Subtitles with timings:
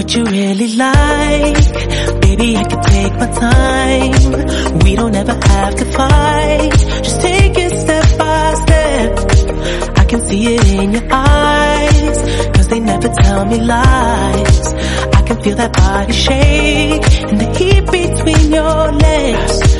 [0.00, 2.20] what you really like.
[2.22, 4.78] Baby, I can take my time.
[4.84, 6.70] We don't ever have to fight.
[7.04, 9.98] Just take it step by step.
[9.98, 12.18] I can see it in your eyes.
[12.54, 14.74] Cause they never tell me lies.
[15.18, 19.79] I can feel that body shake and the heat between your legs.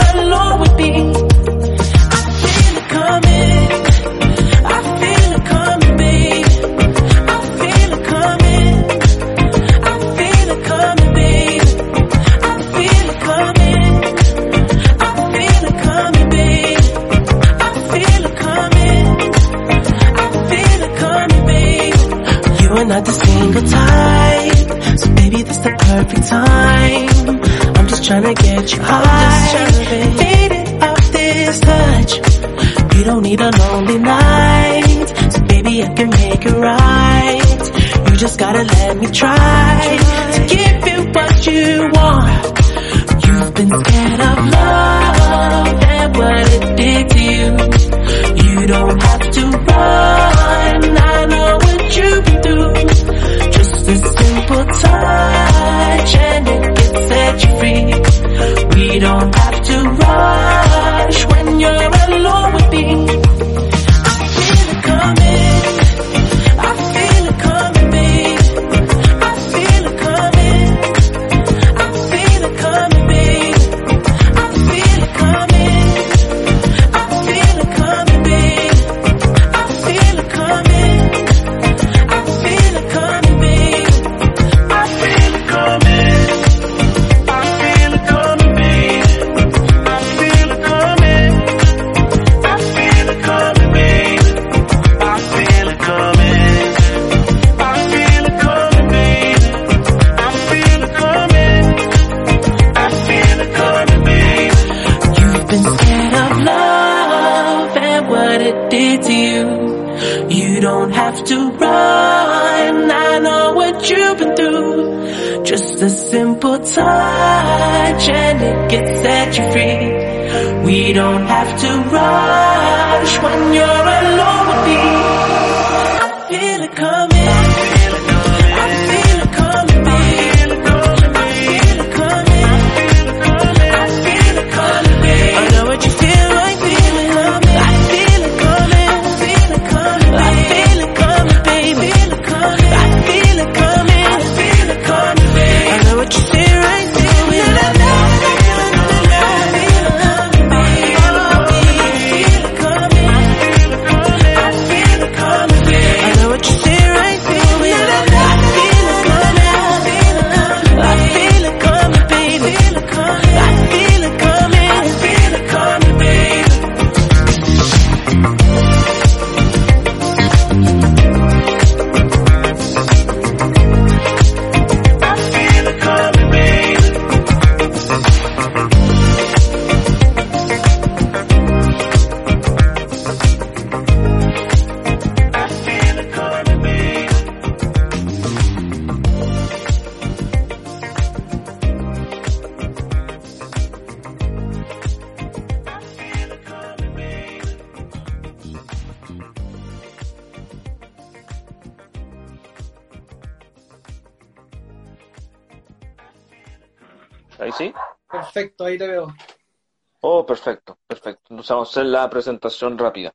[211.49, 213.13] vamos a hacer la presentación rápida.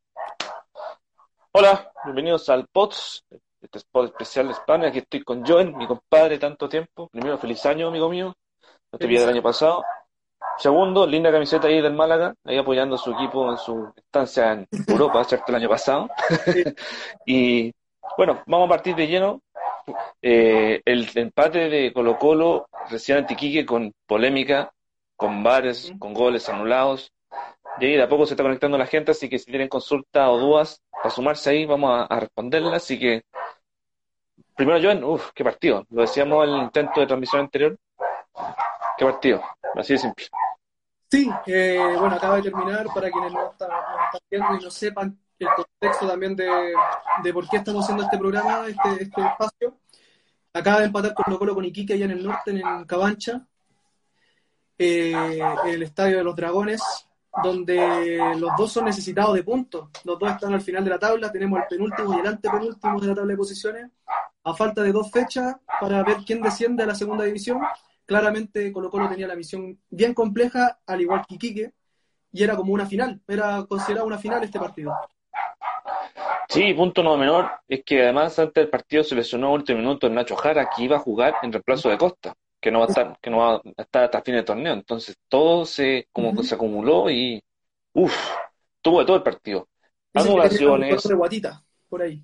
[1.53, 3.25] Hola, bienvenidos al POTS,
[3.61, 4.89] este es POTS especial de España.
[4.89, 7.09] Aquí estoy con Joen, mi compadre, tanto tiempo.
[7.09, 8.35] Primero, feliz año, amigo mío.
[8.91, 9.85] No te vi del año pasado.
[10.59, 14.67] Segundo, linda camiseta ahí del Málaga, ahí apoyando a su equipo en su estancia en
[14.89, 15.47] Europa, ¿cierto?
[15.49, 16.09] El año pasado.
[17.27, 17.73] y
[18.17, 19.41] bueno, vamos a partir de lleno.
[20.21, 24.73] Eh, el empate de Colo Colo recién Antiquique con polémica,
[25.15, 27.13] con bares, con goles anulados.
[27.79, 30.31] Y ahí de a poco se está conectando la gente, así que si tienen consulta
[30.31, 32.75] o dudas para sumarse ahí, vamos a, responderlas.
[32.75, 33.23] Así que,
[34.55, 35.85] primero, Joan, uff, qué partido.
[35.91, 37.79] Lo decíamos en el intento de transmisión anterior.
[38.97, 39.43] Qué partido,
[39.75, 40.27] así de simple.
[41.11, 43.71] Sí, eh, bueno, acaba de terminar para quienes no están,
[44.31, 49.05] viendo y no sepan el contexto también de, por qué estamos haciendo este programa, este,
[49.05, 49.79] este espacio.
[50.53, 53.47] Acaba de empatar con Colo con Iquique allá en el norte, en Cabancha,
[54.79, 56.83] eh, el estadio de los Dragones,
[57.43, 59.89] donde los dos son necesitados de puntos.
[60.05, 63.07] Los dos están al final de la tabla, tenemos el penúltimo y el antepenúltimo de
[63.07, 63.91] la tabla de posiciones,
[64.45, 67.61] a falta de dos fechas para ver quién desciende a la segunda división
[68.07, 71.73] claramente Colo Colo tenía la misión bien compleja, al igual que Iquique,
[72.33, 74.95] y era como una final, era considerado una final este partido.
[76.49, 80.15] Sí, punto no menor, es que además antes del partido se lesionó último minuto el
[80.15, 82.35] Nacho Jara, que iba a jugar en reemplazo de Costa,
[82.67, 84.73] que no va a estar, que no va a estar hasta fin de torneo.
[84.73, 87.41] Entonces todo se como se acumuló y
[87.93, 88.13] uff,
[88.83, 89.69] tuvo de todo el partido.
[90.13, 91.01] Anulaciones.
[91.05, 92.21] de guatita, por ahí.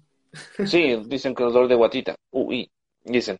[0.66, 2.16] Sí, dicen que el dolor de guatita.
[2.32, 2.68] Uy,
[3.04, 3.38] dicen.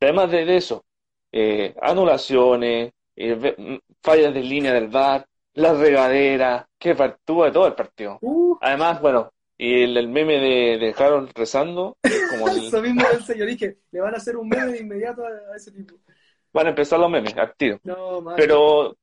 [0.00, 0.86] Además de eso,
[1.30, 6.96] eh, anulaciones, eh, fallas de línea del VAR, la regadera, que
[7.26, 8.16] tuvo de todo el partido.
[8.22, 8.56] Uh.
[8.62, 11.96] Además, bueno, y el, meme de, de, Harold rezando.
[12.30, 15.56] Como Eso mismo el señor, dije, le van a hacer un meme de inmediato a,
[15.56, 15.96] ese tipo.
[16.52, 17.80] Van a empezar los memes, activos.
[18.36, 18.96] Pero,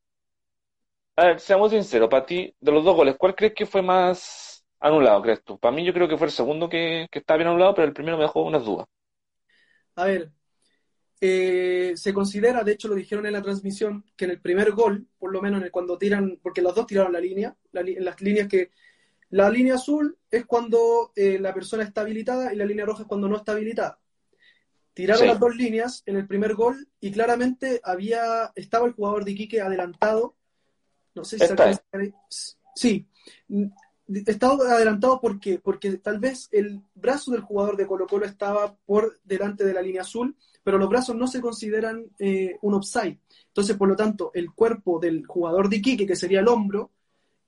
[1.15, 4.65] a ver, seamos sinceros, para ti, de los dos goles, ¿cuál crees que fue más
[4.79, 5.57] anulado, crees tú?
[5.59, 7.93] Para mí yo creo que fue el segundo que, que está bien anulado, pero el
[7.93, 8.87] primero me dejó unas dudas.
[9.95, 10.31] A ver,
[11.21, 15.07] eh, se considera, de hecho lo dijeron en la transmisión, que en el primer gol,
[15.17, 18.21] por lo menos en el, cuando tiran, porque los dos tiraron la línea, en las
[18.21, 18.71] líneas que
[19.33, 23.07] la línea azul es cuando eh, la persona está habilitada y la línea roja es
[23.07, 23.99] cuando no está habilitada.
[24.93, 29.31] Tiraron las dos líneas en el primer gol y claramente había estaba el jugador de
[29.31, 30.35] Iquique adelantado.
[31.15, 32.13] No sé si se
[32.75, 33.07] Sí,
[34.07, 39.19] estaba adelantado porque porque tal vez el brazo del jugador de Colo Colo estaba por
[39.23, 43.19] delante de la línea azul pero los brazos no se consideran eh, un offside.
[43.47, 46.91] Entonces, por lo tanto, el cuerpo del jugador de Iquique, que sería el hombro,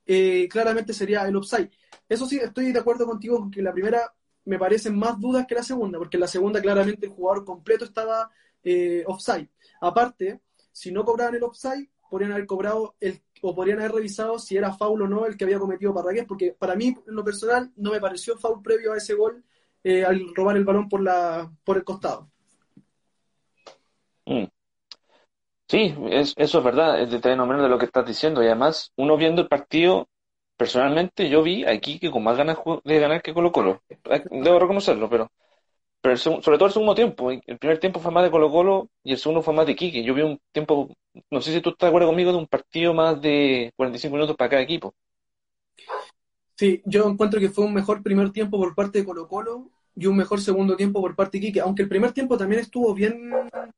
[0.06, 1.70] eh, claramente sería el offside.
[2.08, 4.14] Eso sí, estoy de acuerdo contigo con que la primera
[4.44, 8.30] me parecen más dudas que la segunda, porque la segunda claramente el jugador completo estaba
[8.62, 9.48] eh, offside.
[9.80, 14.56] Aparte, si no cobraban el offside, podrían haber cobrado el, o podrían haber revisado si
[14.56, 17.72] era foul o no el que había cometido Parragués, porque para mí, en lo personal,
[17.76, 19.44] no me pareció foul previo a ese gol
[19.84, 22.28] al robar el balón por, la, por el costado.
[24.26, 24.55] Mm.
[25.68, 25.92] Sí,
[26.36, 28.42] eso es verdad, es de terreno menos de lo que estás diciendo.
[28.42, 30.08] Y además, uno viendo el partido,
[30.56, 33.82] personalmente yo vi aquí que con más ganas de ganar que Colo Colo.
[34.30, 35.32] Debo reconocerlo, pero,
[36.02, 37.30] pero sobre todo el segundo tiempo.
[37.32, 40.04] El primer tiempo fue más de Colo Colo y el segundo fue más de Quique.
[40.04, 40.88] Yo vi un tiempo,
[41.30, 44.36] no sé si tú estás de acuerdo conmigo, de un partido más de 45 minutos
[44.36, 44.94] para cada equipo.
[46.56, 50.06] Sí, yo encuentro que fue un mejor primer tiempo por parte de Colo Colo y
[50.06, 53.30] un mejor segundo tiempo por parte de Quique, aunque el primer tiempo también estuvo bien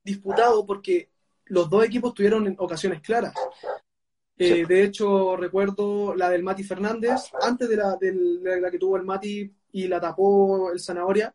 [0.04, 1.10] disputado porque
[1.48, 3.34] los dos equipos tuvieron ocasiones claras.
[4.36, 7.98] Eh, de hecho, recuerdo la del Mati Fernández, antes de la,
[8.60, 11.34] la que tuvo el Mati y la tapó el Zanahoria.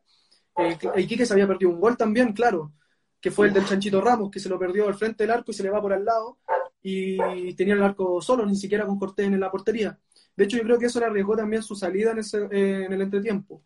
[0.57, 2.71] Eh, el Quique se había perdido un gol también, claro,
[3.19, 5.53] que fue el del Chanchito Ramos, que se lo perdió al frente del arco y
[5.53, 6.37] se le va por al lado.
[6.81, 9.97] Y tenía el arco solo, ni siquiera con Cortés en la portería.
[10.35, 12.93] De hecho, yo creo que eso le arriesgó también su salida en, ese, eh, en
[12.93, 13.61] el entretiempo.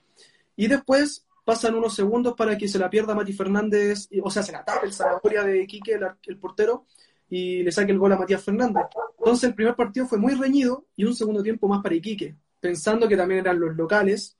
[0.56, 4.52] Y después pasan unos segundos para que se la pierda Mati Fernández, o sea, se
[4.52, 6.88] la tape el Zanahoria de Quique, el, portero,
[7.30, 8.84] y le saque el gol a Matías Fernández.
[9.18, 13.08] Entonces el primer partido fue muy reñido y un segundo tiempo más para Iquique, pensando
[13.08, 14.38] que también eran los locales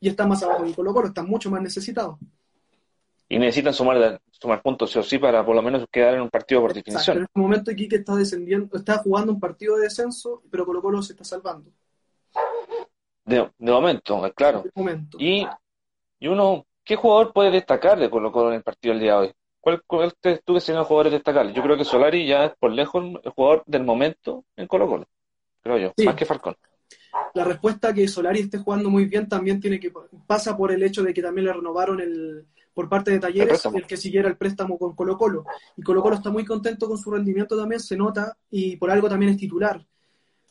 [0.00, 2.18] y están más abajo de Colo Colo, están mucho más necesitados.
[3.26, 6.28] Y necesitan sumar, sumar puntos sí o sí para por lo menos quedar en un
[6.28, 7.16] partido por definición.
[7.16, 11.00] En este momento Iquique está descendiendo, está jugando un partido de descenso, pero Colo Colo
[11.00, 11.70] se está salvando.
[13.24, 14.62] De, momento, claro.
[15.18, 15.46] Y,
[16.20, 19.18] y uno, ¿qué jugador puede destacar de Colo Colo en el partido del día de
[19.18, 19.32] hoy?
[19.60, 20.12] ¿Cuál, cuál
[20.44, 21.54] tú que serían los jugadores destacables?
[21.54, 25.08] Yo creo que Solari ya es por lejos el jugador del momento en Colo Colo,
[25.62, 26.56] creo yo, más que Falcón.
[27.34, 29.92] La respuesta que Solari esté jugando muy bien también tiene que
[30.26, 33.86] pasa por el hecho de que también le renovaron el por parte de Talleres el,
[33.86, 35.44] que siguiera el préstamo con Colo Colo.
[35.76, 39.08] Y Colo Colo está muy contento con su rendimiento también, se nota, y por algo
[39.08, 39.84] también es titular.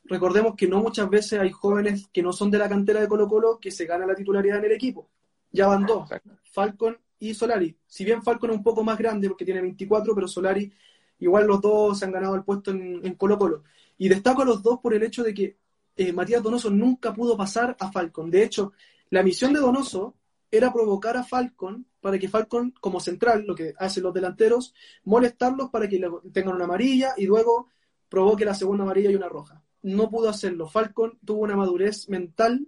[0.04, 3.28] Recordemos que no muchas veces hay jóvenes que no son de la cantera de Colo
[3.28, 5.10] Colo que se ganan la titularidad en el equipo.
[5.52, 6.10] Ya van dos,
[6.52, 7.76] Falcon y Solari.
[7.86, 10.72] Si bien Falcon es un poco más grande porque tiene 24, pero Solari
[11.20, 13.64] igual los dos se han ganado el puesto en, Colo Colo.
[13.98, 15.58] Y destaco a los dos por el hecho de que
[15.98, 18.32] eh, Matías Donoso nunca pudo pasar a Falcon.
[18.32, 18.72] De hecho,
[19.10, 20.16] la misión de Donoso
[20.50, 25.70] era provocar a Falcon para que Falcon, como central, lo que hacen los delanteros, molestarlos
[25.70, 26.02] para que
[26.32, 27.68] tengan una amarilla y luego
[28.08, 29.62] provoque la segunda amarilla y una roja.
[29.82, 30.68] No pudo hacerlo.
[30.68, 32.68] Falcon tuvo una madurez mental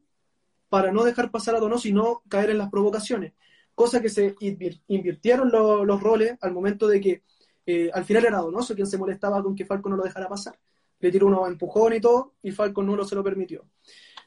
[0.71, 3.33] para no dejar pasar a Donoso y no caer en las provocaciones.
[3.75, 4.35] Cosa que se
[4.87, 7.23] invirtieron los roles al momento de que
[7.65, 10.57] eh, al final era Donoso quien se molestaba con que Falcon no lo dejara pasar.
[11.01, 13.65] Le tiró uno empujón y todo, y Falcon no lo se lo permitió.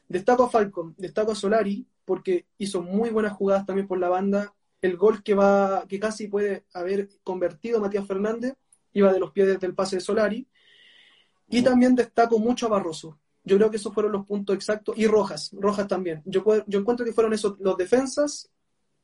[0.07, 4.53] Destaco a Falcon, destaco a Solari, porque hizo muy buenas jugadas también por la banda.
[4.83, 8.53] El gol que va, que casi puede haber convertido Matías Fernández,
[8.93, 10.47] iba de los pies del pase de Solari.
[11.49, 13.17] Y también destaco mucho a Barroso.
[13.45, 14.97] Yo creo que esos fueron los puntos exactos.
[14.97, 16.21] Y Rojas, Rojas también.
[16.25, 18.49] Yo, yo encuentro que fueron esos los defensas,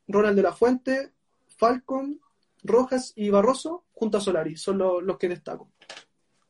[0.07, 1.11] Ronald de la Fuente,
[1.57, 2.19] Falcon,
[2.63, 4.57] Rojas y Barroso, junto a Solari.
[4.57, 5.69] Son los que destaco.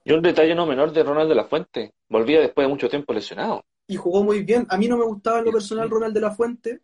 [0.03, 1.93] Y un detalle no menor de Ronald de la Fuente.
[2.09, 4.65] Volvía después de mucho tiempo lesionado y jugó muy bien.
[4.69, 6.79] A mí no me gustaba en lo personal Ronald de la Fuente,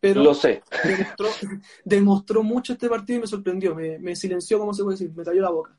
[0.00, 0.62] pero lo sé.
[1.84, 3.76] Demostró, mucho este partido y me sorprendió.
[3.76, 5.78] Me, silenció, como se puede decir, me talló la boca.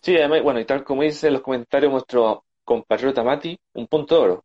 [0.00, 4.14] Sí, además, bueno, y tal como dice en los comentarios nuestro compatriota Mati, un punto
[4.14, 4.44] de oro.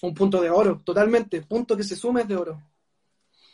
[0.00, 1.42] Un punto de oro, totalmente.
[1.42, 2.62] Punto que se sume es de oro.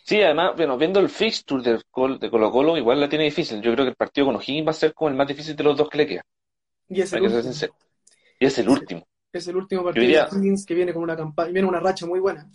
[0.04, 3.60] Sí, además, bueno, viendo el fixture de, de Colo Colo, igual la tiene difícil.
[3.60, 5.64] Yo creo que el partido con O'Higgins va a ser como el más difícil de
[5.64, 6.22] los dos que le queda.
[6.88, 7.54] Y es el último.
[8.38, 9.06] Y es el último.
[9.32, 12.20] Es el último partido de Higgins que viene con una campaña, viene una racha muy
[12.20, 12.48] buena.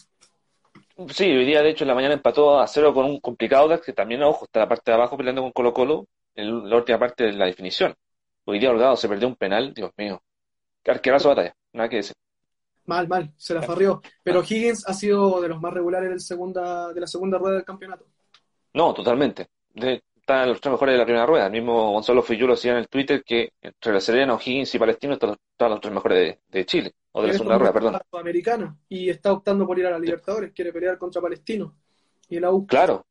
[1.10, 3.94] Sí, hoy día de hecho en la mañana empató a cero con un complicado que
[3.94, 7.26] también, ojo, está la parte de abajo peleando con Colo Colo, en la última parte
[7.26, 7.96] de la definición.
[8.46, 10.22] Hoy día Holgado se perdió un penal, Dios mío.
[10.86, 12.14] Arquerazo batalla, nada que decir.
[12.86, 14.02] Mal, mal, se la farrió.
[14.24, 17.66] Pero Higgins ha sido de los más regulares del segunda, de la segunda rueda del
[17.66, 18.06] campeonato.
[18.74, 19.48] No, totalmente.
[19.74, 21.48] De, están los tres mejores de la primera rueda.
[21.48, 25.14] El mismo Gonzalo Fiyulo decía en el Twitter que entre la Serena, O'Higgins y Palestino
[25.14, 28.00] están, los tres mejores de, Chile, o de la segunda rueda, perdón.
[28.12, 31.74] Americana y está optando por ir a la Libertadores, quiere pelear contra Palestino
[32.30, 32.68] y la U.
[32.68, 33.06] Claro.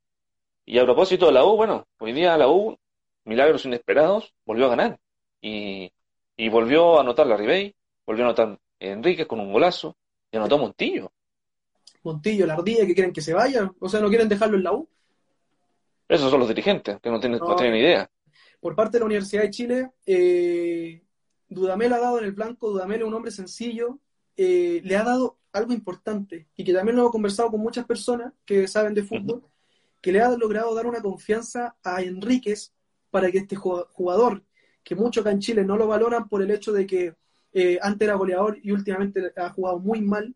[0.65, 2.77] Y a propósito de la U, bueno, hoy día la U,
[3.25, 5.01] milagros inesperados, volvió a ganar.
[5.41, 5.91] Y,
[6.39, 7.75] y volvió a anotar la Ribey,
[8.07, 9.97] volvió a anotar Enrique con un golazo,
[10.31, 11.13] y anotó Montillo.
[12.05, 14.73] Montillo, la ardilla que quieren que se vaya, o sea, no quieren dejarlo en la
[14.73, 14.89] U.
[16.09, 18.09] Esos son los dirigentes, que no tienen, no, tienen idea.
[18.61, 21.03] Por parte de la Universidad de Chile, eh,
[21.49, 23.99] Dudamel ha dado en el blanco, Dudamel es un hombre sencillo,
[24.37, 28.33] eh, le ha dado algo importante y que también lo he conversado con muchas personas
[28.45, 29.43] que saben de fútbol,
[30.01, 32.73] que le ha logrado dar una confianza a Enríquez
[33.11, 34.45] para que este jugador,
[34.89, 37.15] que muchos acá en Chile no lo valoran por el hecho de que
[37.53, 40.35] eh, antes era goleador y últimamente ha jugado muy mal,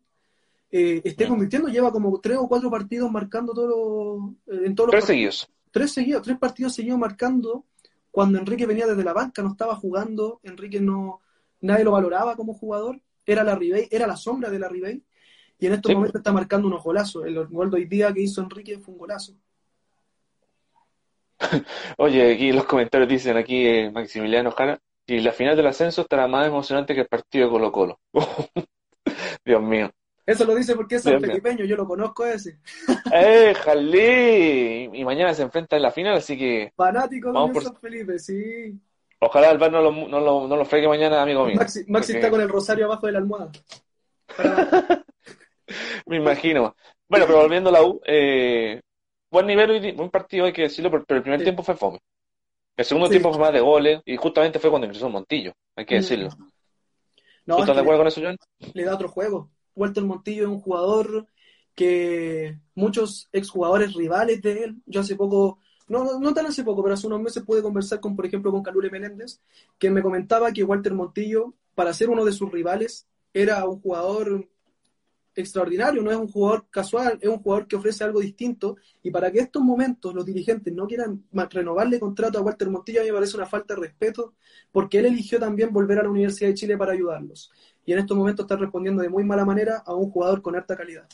[0.69, 5.49] eh, esté convirtiendo, lleva como tres o cuatro partidos marcando todo en todos los seguidos.
[5.71, 7.65] Tres seguidos, tres partidos seguidos marcando
[8.11, 11.21] cuando Enrique venía desde la banca, no estaba jugando, Enrique no,
[11.61, 15.03] nadie lo valoraba como jugador, era la Ribey, era la sombra de la Ribey,
[15.57, 17.25] y en estos momentos está marcando unos golazos.
[17.25, 19.33] El gol de hoy día que hizo Enrique fue un golazo.
[21.97, 26.27] Oye, aquí los comentarios dicen aquí eh, Maximiliano Jara, y la final del ascenso estará
[26.27, 27.99] más emocionante que el partido de Colo Colo.
[29.45, 29.91] Dios mío.
[30.25, 32.59] Eso lo dice porque es San Felipeño, yo lo conozco ese.
[33.13, 34.89] ¡Eh, Jalí!
[34.93, 36.71] Y mañana se enfrenta en la final, así que.
[36.77, 38.79] Fanático de San Felipe, sí.
[39.19, 41.55] Ojalá el bar no lo, no lo, no lo fregue mañana, amigo mío.
[41.87, 43.51] Maxi, está con el rosario abajo de la almohada.
[46.05, 46.75] Me imagino.
[47.07, 48.81] Bueno, pero volviendo a la U, eh,
[49.33, 51.99] buen nivel y buen partido, hay que decirlo, pero, el primer tiempo fue fome.
[52.77, 55.95] El segundo tiempo fue más de goles y justamente fue cuando ingresó Montillo, hay que
[55.95, 55.97] mm.
[55.97, 56.29] decirlo.
[57.45, 58.37] No, estás de acuerdo con eso, John?
[58.73, 59.49] Le da otro juego.
[59.75, 61.27] Walter Montillo es un jugador
[61.73, 66.93] que muchos exjugadores rivales de él, yo hace poco, no, no tan hace poco, pero
[66.93, 69.41] hace unos meses pude conversar con, por ejemplo, con Calule Meléndez,
[69.79, 74.47] que me comentaba que Walter Montillo, para ser uno de sus rivales, era un jugador
[75.35, 79.31] extraordinario, no es un jugador casual, es un jugador que ofrece algo distinto y para
[79.31, 83.15] que estos momentos los dirigentes no quieran renovarle contrato a Walter Montillo a mí me
[83.15, 84.33] parece una falta de respeto
[84.71, 87.51] porque él eligió también volver a la Universidad de Chile para ayudarlos
[87.85, 90.75] y en estos momentos está respondiendo de muy mala manera a un jugador con alta
[90.75, 91.07] calidad.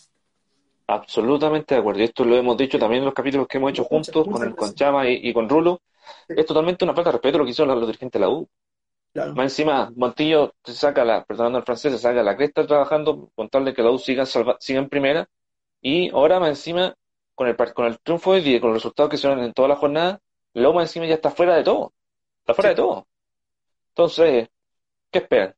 [0.87, 3.83] Absolutamente de acuerdo, y esto lo hemos dicho también en los capítulos que hemos hecho
[3.83, 5.81] juntos con, con Chama y, con Rulo,
[6.27, 8.47] es totalmente una falta de respeto lo que hicieron los dirigentes de la U.
[9.27, 13.49] Más encima, Montillo se saca la, perdonando al francés, se saca la cresta trabajando con
[13.49, 15.29] tal de que la U siga, siga en primera.
[15.81, 16.95] Y ahora más encima,
[17.35, 19.67] con el, con el triunfo de día, con los resultados que se dieron en toda
[19.67, 20.19] la jornada,
[20.53, 21.93] Loma encima ya está fuera de todo.
[22.41, 23.07] Está fuera de todo.
[23.89, 24.49] Entonces,
[25.11, 25.55] ¿qué esperan?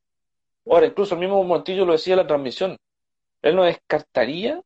[0.66, 2.78] Ahora, incluso el mismo Montillo lo decía en la transmisión.
[3.42, 4.62] Él no descartaría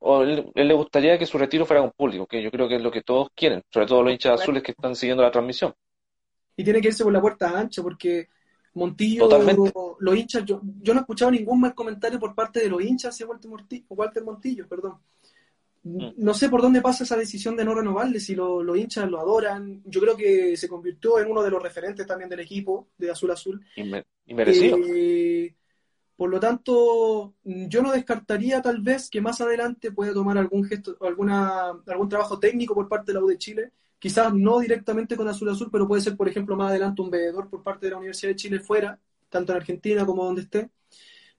[0.00, 2.82] o él, le gustaría que su retiro fuera con público, que yo creo que es
[2.82, 5.74] lo que todos quieren, sobre todo los hinchas azules que están siguiendo la transmisión.
[6.56, 8.28] Y tiene que irse por la puerta ancha, porque
[8.74, 9.28] Montillo,
[9.98, 13.14] los hinchas, yo, yo no he escuchado ningún mal comentario por parte de los hinchas
[13.14, 14.98] hacia Walter Montillo, Walter Montillo perdón.
[15.82, 16.10] Mm.
[16.18, 19.82] No sé por dónde pasa esa decisión de no renovarle, si los hinchas lo adoran.
[19.84, 23.30] Yo creo que se convirtió en uno de los referentes también del equipo de Azul
[23.30, 23.64] Azul.
[23.76, 24.78] Y, merecido.
[24.84, 25.54] Eh,
[26.16, 30.96] por lo tanto, yo no descartaría tal vez que más adelante pueda tomar algún gesto,
[31.00, 33.72] alguna, algún trabajo técnico por parte de la U de Chile.
[34.00, 37.48] Quizás no directamente con Azul Azul, pero puede ser, por ejemplo, más adelante un veedor
[37.48, 40.70] por parte de la Universidad de Chile fuera, tanto en Argentina como donde esté.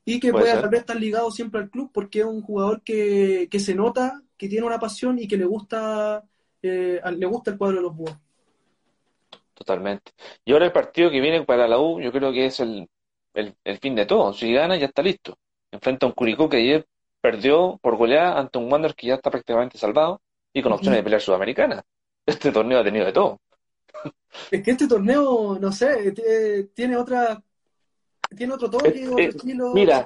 [0.05, 3.49] Y que pueda tal vez estar ligado siempre al club porque es un jugador que,
[3.51, 6.23] que se nota, que tiene una pasión y que le gusta,
[6.61, 8.15] eh, le gusta el cuadro de los búhos.
[9.53, 10.13] Totalmente.
[10.45, 12.87] Y ahora el partido que viene para la U, yo creo que es el
[13.33, 14.33] el, fin de todo.
[14.33, 15.37] Si gana, ya está listo.
[15.71, 16.85] Enfrenta a un Curicó que ayer
[17.21, 20.21] perdió por goleada ante un Wander que ya está prácticamente salvado
[20.53, 21.83] y con opciones de pelear sudamericana.
[22.25, 23.39] Este torneo ha tenido de todo.
[24.49, 26.13] Es que este torneo, no sé,
[26.73, 27.41] tiene otra.
[28.35, 29.73] Tiene otro toque, otro estilo.
[29.73, 30.05] Mira,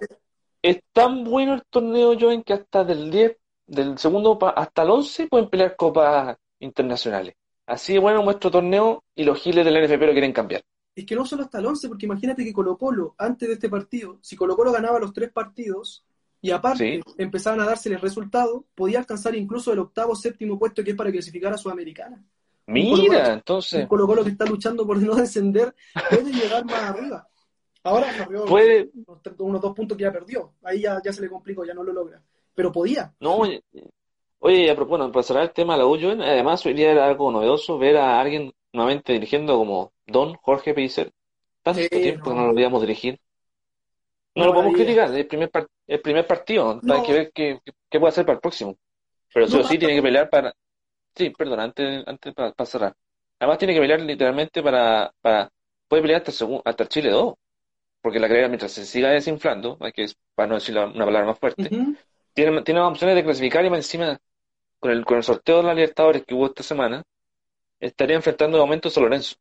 [0.62, 5.28] es tan bueno el torneo, Joven, que hasta del 10, del segundo hasta el 11
[5.28, 7.36] pueden pelear copas internacionales.
[7.68, 10.64] Así de bueno nuestro torneo y los giles del NFP lo quieren cambiar
[10.96, 13.70] es que no solo hasta el 11, porque imagínate que Colo Colo, antes de este
[13.70, 16.06] partido, si Colo Colo ganaba los tres partidos
[16.46, 20.92] y aparte empezaban a darse el resultado, podía alcanzar incluso el octavo, séptimo puesto que
[20.92, 22.24] es para clasificar a Sudamericana.
[22.68, 23.88] Mira, entonces.
[23.88, 25.74] Colo Colo que está luchando por no descender
[26.08, 27.28] puede llegar más arriba.
[27.82, 28.92] Ahora puede...
[29.40, 30.54] unos, dos puntos que ya perdió.
[30.62, 32.22] Ahí ya, ya se le complicó, ya no lo logra.
[32.54, 33.12] Pero podía.
[33.20, 33.64] No, oye,
[34.38, 37.80] oye bueno, para cerrar el tema de la U, además hoy día era algo novedoso
[37.80, 41.12] ver a alguien nuevamente dirigiendo como Don Jorge Pellicer.
[41.64, 43.20] Tanto tiempo que no lo podíamos dirigir.
[44.36, 45.50] No, lo podemos criticar, el primer,
[45.88, 46.82] el primer partido.
[46.90, 48.78] Hay que ver qué, qué, puede hacer para el próximo.
[49.34, 50.54] Pero eso sí tiene que pelear para.
[51.16, 52.94] Sí, perdón, antes, antes para, cerrar.
[53.40, 55.12] Además tiene que pelear literalmente para.
[55.22, 55.50] para
[55.88, 57.34] puede pelear hasta el, hasta el Chile 2.
[58.02, 61.40] Porque la carrera, mientras se siga desinflando, hay que, para no decir una palabra más
[61.40, 61.70] fuerte,
[62.34, 64.20] tiene, tiene opciones de clasificar y más encima,
[64.80, 67.02] con el, con el sorteo de la Libertadores que hubo esta semana,
[67.80, 69.38] estaría enfrentando de momento a Lorenzo.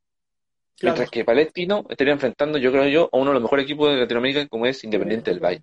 [0.82, 4.00] Mientras que Palestino estaría enfrentando, yo creo yo, a uno de los mejores equipos de
[4.00, 5.62] Latinoamérica como es Independiente del Valle.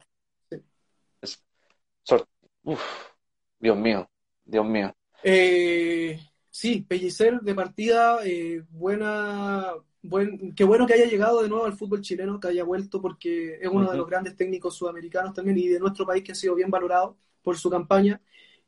[3.59, 4.09] Dios mío,
[4.43, 4.95] Dios mío.
[5.23, 6.19] Eh,
[6.49, 11.73] sí, Pellicer de partida, eh, buena, buen, qué bueno que haya llegado de nuevo al
[11.73, 15.67] fútbol chileno, que haya vuelto porque es uno de los grandes técnicos sudamericanos también y
[15.67, 18.21] de nuestro país que ha sido bien valorado por su campaña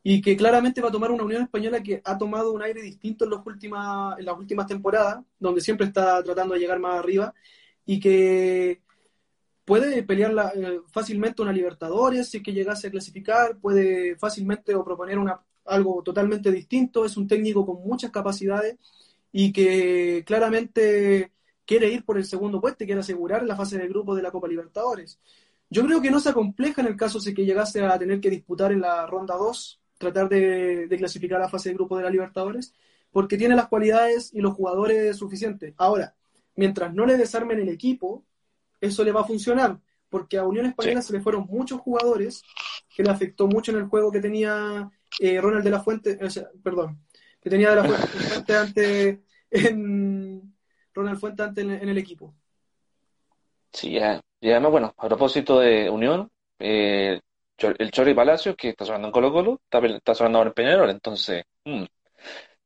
[0.04, 3.24] y que claramente va a tomar una Unión Española que ha tomado un aire distinto
[3.24, 7.34] en, los últimas, en las últimas temporadas, donde siempre está tratando de llegar más arriba
[7.86, 8.82] y que
[9.64, 14.84] puede pelear eh, fácilmente una Libertadores si es que llegase a clasificar, puede fácilmente o
[14.84, 18.78] proponer una, algo totalmente distinto, es un técnico con muchas capacidades
[19.32, 21.32] y que claramente
[21.66, 24.32] quiere ir por el segundo puesto y quiere asegurar la fase de grupo de la
[24.32, 25.20] Copa Libertadores.
[25.70, 28.30] Yo creo que no se acompleja en el caso de que llegase a tener que
[28.30, 32.10] disputar en la ronda 2 tratar de, clasificar a la fase de grupo de la
[32.10, 32.74] Libertadores,
[33.12, 35.74] porque tiene las cualidades y los jugadores suficientes.
[35.78, 36.16] Ahora,
[36.56, 38.24] mientras no le desarmen el equipo,
[38.82, 42.44] eso le va a funcionar, porque a Unión Española se le fueron muchos jugadores
[42.96, 44.90] que le afectó mucho en el juego que tenía
[45.20, 46.20] eh, Ronald de la Fuente,
[46.64, 47.00] perdón,
[47.42, 50.56] que tenía de la Fuente, ante, en,
[50.94, 52.34] Ronald Fuente ante en, el equipo.
[53.72, 53.98] Sí,
[54.44, 57.20] y además, bueno, a propósito de Unión, eh,
[57.58, 59.62] el Chori Palacios, que está sonando en Colo Colo,
[59.96, 61.84] está, sonando ahora en Peñarol, entonces mm,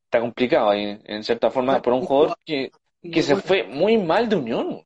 [0.05, 2.71] está complicado ahí, en cierta forma, por un jugador que,
[3.01, 4.85] que se fue muy mal de Unión.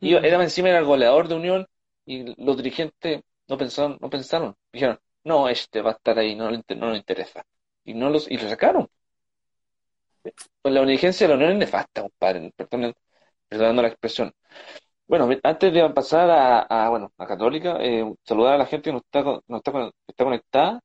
[0.00, 1.66] era encima era el goleador de Unión
[2.04, 6.50] y los dirigentes no pensaron, no pensaron, dijeron, no, este va a estar ahí, no,
[6.50, 7.44] no le interesa.
[7.84, 8.88] Y no los, y lo sacaron.
[10.62, 12.94] Pues la dirigencia de la Unión es nefasta, compadre, perdón,
[13.48, 14.32] perdonando la expresión.
[15.08, 16.28] Bueno, antes de pasar
[16.68, 20.24] a, bueno, a Católica, eh, saludar a la gente que nos está, nos está, está
[20.24, 20.80] conectada,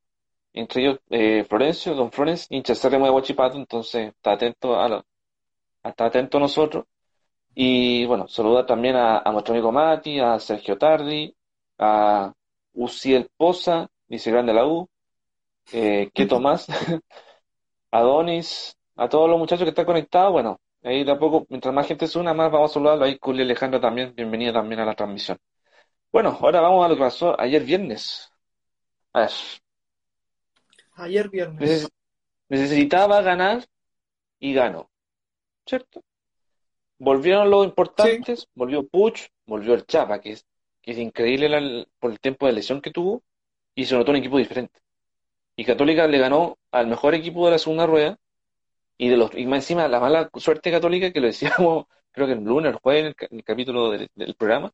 [0.54, 5.06] entre ellos eh, Florencio, don Florence, hincha de Guachipato, entonces está atento a lo,
[5.84, 6.86] está atento a nosotros.
[7.56, 11.36] Y bueno, saludar también a, nuestro amigo Mati, a Sergio Tardi,
[11.80, 12.34] a
[12.74, 14.90] Uciel Poza, dice grande la U,
[15.74, 16.68] eh, que Tomás,
[17.92, 21.74] a Donis, a todos los muchachos que están conectados, bueno, Ahí de a poco, mientras
[21.74, 23.06] más gente se una, más vamos a saludarlo.
[23.06, 25.38] Ahí Culi Alejandro también, bienvenido también a la transmisión.
[26.12, 28.32] Bueno, ahora vamos a lo que pasó ayer viernes.
[29.14, 29.32] A ver.
[30.94, 31.88] Ayer viernes.
[32.50, 33.64] necesitaba ganar
[34.40, 34.90] y ganó.
[35.66, 36.04] ¿Cierto?
[36.98, 40.46] Volvieron los importantes, volvió Puch, volvió el Chapa, que es,
[40.82, 43.24] que es increíble por el tiempo de lesión que tuvo,
[43.76, 44.80] y se notó un equipo diferente.
[45.56, 48.18] Y Católica le ganó al mejor equipo de la segunda rueda,
[48.98, 52.34] y de los y más encima la mala suerte católica, que lo decíamos, creo que
[52.34, 54.72] el lunes, el jueves, en el, capítulo del, programa,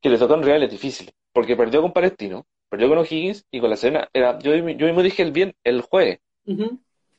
[0.00, 3.70] que le tocó en reales difíciles, porque perdió con Palestino, perdió con O'Higgins y con
[3.70, 4.08] la Serena.
[4.12, 6.20] Era, yo, yo mismo dije el bien el jueves,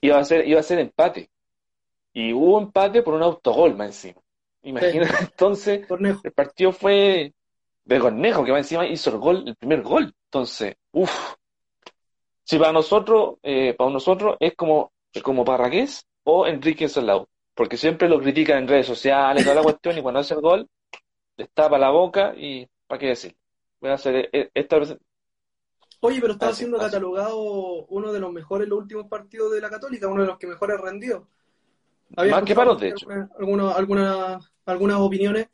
[0.01, 1.29] iba, a ser, iba a ser empate.
[2.13, 4.21] Y hubo empate por un autogol más encima.
[4.63, 5.87] Imagínate, entonces,
[6.23, 7.33] el partido fue
[7.83, 10.13] de Cornejo, que más encima hizo el gol, el primer gol.
[10.25, 11.35] Entonces, uff.
[12.43, 14.91] Si para nosotros, eh, para nosotros es como,
[15.23, 19.97] como Parraqués o Enrique Solao, porque siempre lo critican en redes sociales, toda la cuestión,
[19.97, 20.69] y cuando hace el gol,
[21.37, 23.35] destapa la boca y, ¿para qué decir?
[23.79, 24.77] Voy a hacer e, esta
[26.03, 30.07] Oye, pero estaba siendo catalogado uno de los mejores los últimos partidos de la Católica,
[30.07, 31.27] uno de los que mejores rendió.
[32.09, 33.07] Más que Palos, de hecho.
[33.39, 35.47] Algunas, algunas, algunas opiniones,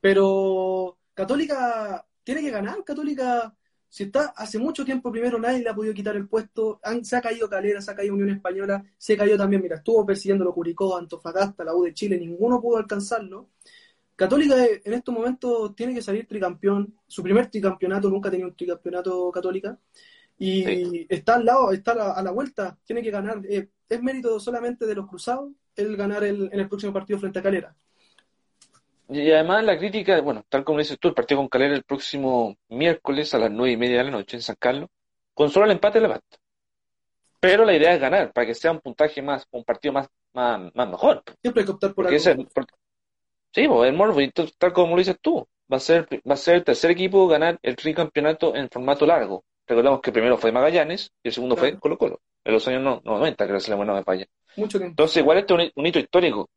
[0.00, 2.82] pero Católica tiene que ganar.
[2.84, 3.54] Católica,
[3.92, 6.80] si está hace mucho tiempo primero, nadie le ha podido quitar el puesto.
[7.02, 10.50] se ha caído Calera, se ha caído Unión Española, se cayó también, mira, estuvo persiguiendo
[10.54, 13.50] Curicó, Antofagasta, la U de Chile, ninguno pudo alcanzarlo.
[14.16, 16.96] Católica en estos momentos tiene que salir tricampeón.
[17.06, 19.78] Su primer tricampeonato, nunca ha tenido un tricampeonato Católica.
[20.38, 23.42] Y está al lado, está a la, vuelta, tiene que ganar.
[23.46, 27.40] Eh, es mérito solamente de los cruzados el ganar el, en el próximo partido frente
[27.40, 27.76] a Calera.
[29.12, 32.56] Y además la crítica, bueno, tal como dices tú, el partido con Calera el próximo
[32.68, 34.88] miércoles a las nueve y media de la noche en San Carlos,
[35.34, 36.38] con solo el empate le basta.
[37.40, 40.88] Pero la idea es ganar, para que sea un puntaje más, un partido más, más,
[40.88, 41.22] mejor.
[41.40, 42.18] Siempre hay que optar por algo.
[42.18, 44.20] sí, pues, el Morbo,
[44.58, 47.58] tal como lo dices tú, va a ser, va a ser el tercer equipo ganar
[47.62, 49.44] el tricampeonato en formato largo.
[49.66, 53.46] Recordamos que primero fue Magallanes y el segundo fue Colo Colo, en los años 90,
[53.46, 54.26] que se le no me falla.
[54.56, 56.50] Mucho Entonces, igual este es un, hito histórico.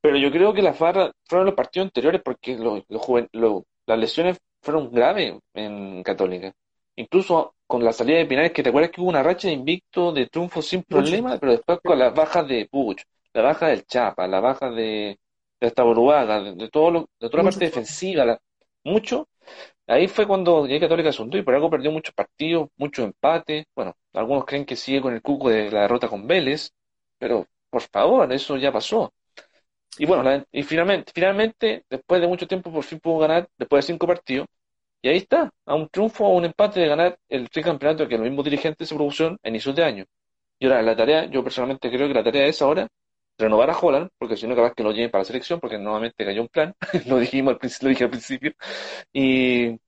[0.00, 5.34] Pero yo creo que las barras fueron los partidos anteriores porque las lesiones fueron graves
[5.54, 6.52] en Católica.
[6.96, 10.12] Incluso con la salida de Pinares, que te acuerdas que hubo una racha de invicto
[10.12, 14.26] de triunfo sin problema, pero después con las bajas de Puch, la baja del Chapa,
[14.26, 15.18] la baja de,
[15.60, 18.38] de esta de, de, todo lo, de toda la parte defensiva,
[18.84, 19.28] mucho,
[19.86, 23.64] Ahí fue cuando ya Católica hundió y por algo perdió muchos partidos, muchos empates.
[23.74, 26.72] Bueno, algunos creen que sigue con el cuco de la derrota con Vélez,
[27.18, 29.12] pero por favor, eso ya pasó.
[29.96, 33.92] Y bueno, y finalmente, finalmente, después de mucho tiempo, por fin pudo ganar, después de
[33.92, 34.46] cinco partidos.
[35.02, 38.26] Y ahí está, a un triunfo o un empate de ganar el tricampeonato que los
[38.26, 40.04] mismos dirigentes se propusieron en inicios de año.
[40.58, 42.88] Y ahora la tarea, yo personalmente creo que la tarea es ahora
[43.38, 46.24] renovar a Holland, porque si no, capaz que lo lleven para la selección, porque nuevamente
[46.24, 46.74] cayó un plan,
[47.06, 48.52] lo dijimos al principio, lo dije al principio,
[49.12, 49.78] y,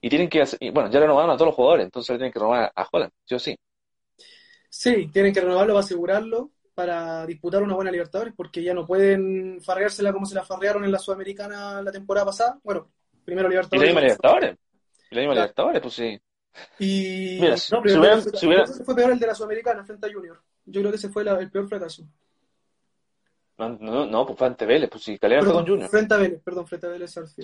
[0.00, 2.72] y tienen que hacer, bueno, ya renovaron a todos los jugadores, entonces tienen que renovar
[2.74, 3.56] a Holland, sí o sí.
[4.68, 9.60] Sí, tienen que renovarlo para asegurarlo, para disputar una buena Libertadores, porque ya no pueden
[9.60, 12.58] farreársela como se la farrearon en la Sudamericana la temporada pasada.
[12.62, 12.90] Bueno,
[13.24, 13.82] primero Libertadores.
[13.82, 14.58] Y la misma Libertadores.
[15.10, 16.20] Y la misma Libertadores, pues sí.
[16.78, 20.40] Y Mira, no, pero si hubiera, fue peor el de la Sudamericana frente a Junior.
[20.64, 22.04] Yo creo que ese fue el peor fracaso.
[23.58, 25.88] No, no, no, pues fue ante Vélez, pues sí, Calera fue con Junior.
[25.88, 27.42] Frente a Vélez, perdón, frente a Vélez sí.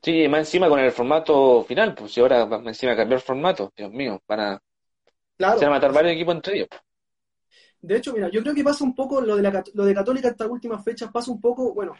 [0.00, 0.28] sí.
[0.28, 3.90] más encima con el formato final, pues si ahora más encima cambió el formato, Dios
[3.90, 4.62] mío, van a,
[5.36, 5.58] claro.
[5.58, 6.68] se van a matar varios equipos entre ellos.
[7.80, 10.28] De hecho, mira, yo creo que pasa un poco lo de, la, lo de Católica
[10.28, 11.94] estas últimas fechas, pasa un poco, bueno,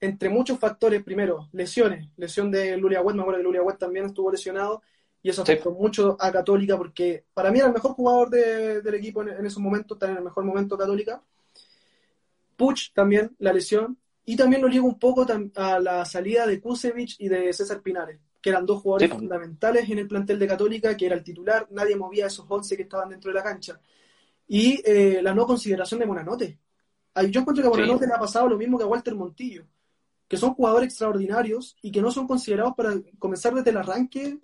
[0.00, 4.06] entre muchos factores, primero, lesiones, lesión de Lulia Wet, me acuerdo que Lulia Wet también
[4.06, 4.82] estuvo lesionado,
[5.22, 9.22] y eso afectó mucho a Católica porque para mí era el mejor jugador del equipo
[9.22, 11.20] en, esos momentos, está en el mejor momento Católica.
[12.56, 17.16] Puch también, la lesión, y también lo ligo un poco a la salida de Kusevich
[17.18, 21.06] y de César Pinares, que eran dos jugadores fundamentales en el plantel de Católica, que
[21.06, 23.80] era el titular, nadie movía a esos 11 que estaban dentro de la cancha.
[24.48, 26.58] Y eh, la no consideración de Bonanote.
[27.30, 29.64] Yo encuentro que a Bonanote le ha pasado lo mismo que a Walter Montillo,
[30.28, 34.38] que son jugadores extraordinarios y que no son considerados para comenzar desde el arranque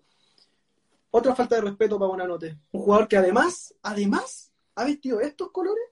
[1.11, 2.59] otra falta de respeto para Buenanote.
[2.73, 5.85] Un jugador que además, además, ha vestido estos colores.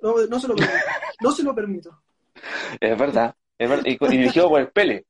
[0.00, 0.78] No, se lo permito.
[1.20, 2.02] No se lo permito.
[2.80, 3.34] Es verdad.
[3.58, 3.84] Es verdad.
[3.84, 5.06] Y, dirigido por el Pele.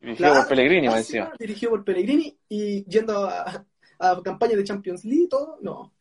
[0.00, 1.32] Dirigido por Pellegrini, me decía.
[1.38, 3.64] Dirigido por Pellegrini y yendo a,
[3.98, 5.58] a campaña de Champions League y todo.
[5.60, 5.92] No.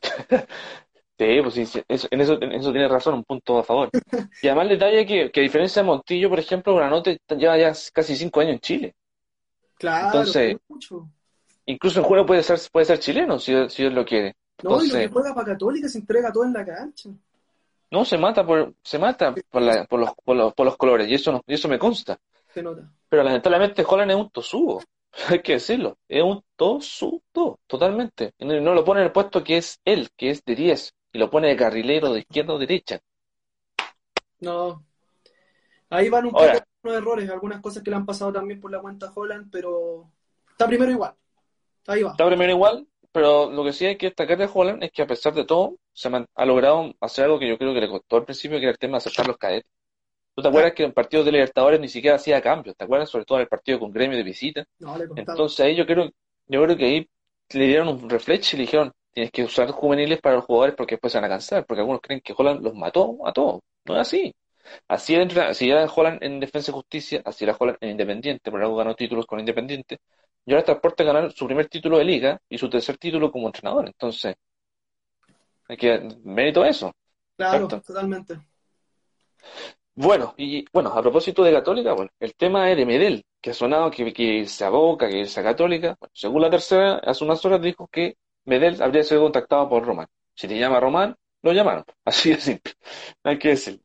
[1.22, 3.90] Sí, pues sí, en, eso, en eso tiene razón, un punto a favor.
[4.42, 7.72] Y además el detalle que, que a diferencia de Montillo, por ejemplo, Granote lleva ya
[7.92, 8.94] casi cinco años en Chile.
[9.78, 11.08] Claro, Entonces, mucho.
[11.66, 14.34] Incluso el juego puede ser, puede ser chileno, si, si él lo quiere.
[14.64, 17.10] No, y lo que juega para Católica se entrega todo en la cancha.
[17.92, 21.08] No, se mata por, se mata por, la, por, los, por, los, por los colores,
[21.08, 22.18] y eso, no, y eso me consta.
[22.52, 22.90] Se nota.
[23.08, 24.82] Pero lamentablemente Holland es un tosugo.
[25.28, 28.34] hay que decirlo, es un todo, totalmente.
[28.40, 31.30] No lo pone en el puesto que es él, que es de 10, y lo
[31.30, 33.00] pone de carrilero de izquierda o derecha.
[34.40, 34.84] No.
[35.90, 36.54] Ahí van un Ahora.
[36.54, 40.10] poco los errores, algunas cosas que le han pasado también por la cuenta Holland, pero
[40.50, 41.14] está primero igual.
[41.86, 42.12] Ahí va.
[42.12, 45.06] Está primero igual, pero lo que sí hay que destacar de Holland es que a
[45.06, 48.24] pesar de todo, se ha logrado hacer algo que yo creo que le costó al
[48.24, 49.70] principio, que era el tema de aceptar los cadetes.
[50.34, 52.74] ¿Tú te acuerdas que en partidos de Libertadores ni siquiera hacía cambios?
[52.74, 53.10] ¿Te acuerdas?
[53.10, 54.64] Sobre todo en el partido con Gremio de visita.
[54.78, 55.04] No, le.
[55.14, 56.10] Entonces ahí yo creo,
[56.46, 57.10] yo creo que ahí
[57.52, 60.94] le dieron un reflex y le dijeron, tienes que usar juveniles para los jugadores porque
[60.96, 63.60] después se van a cansar, porque algunos creen que Holland los mató a todos.
[63.84, 64.34] No es así.
[64.88, 68.62] Así era, así era Holland en Defensa y Justicia, así era Holland en Independiente, por
[68.62, 69.98] algo ganó títulos con Independiente.
[70.44, 73.48] Y ahora está a ganar su primer título de liga y su tercer título como
[73.48, 73.86] entrenador.
[73.86, 74.34] Entonces,
[75.68, 76.92] hay que mérito a eso.
[77.36, 78.38] Claro, totalmente.
[79.94, 83.54] Bueno, y bueno, a propósito de Católica, bueno, el tema es de Medel, que ha
[83.54, 85.96] sonado que, que se aboca, que irse a Católica.
[86.00, 90.08] Bueno, según la tercera, hace unas horas dijo que Medel habría sido contactado por Román.
[90.34, 91.84] Si le llama Román, lo llamaron.
[92.04, 92.72] Así de simple.
[93.24, 93.82] Hay que decirlo.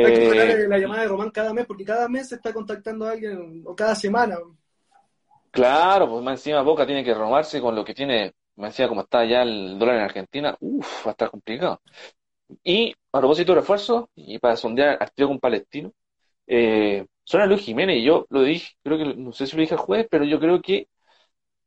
[0.00, 2.52] Hay que Eh, esperar la llamada de Román cada mes, porque cada mes se está
[2.52, 4.36] contactando a alguien, o cada semana.
[5.50, 9.02] claro, pues más encima Boca tiene que renovarse con lo que tiene, más encima como
[9.02, 11.80] está ya el dólar en Argentina, uff, va a estar complicado.
[12.64, 15.92] Y a propósito de refuerzo, y para sondear al con Palestino,
[16.46, 19.74] eh, suena Luis Jiménez, y yo lo dije, creo que, no sé si lo dije
[19.74, 20.88] el jueves, pero yo creo que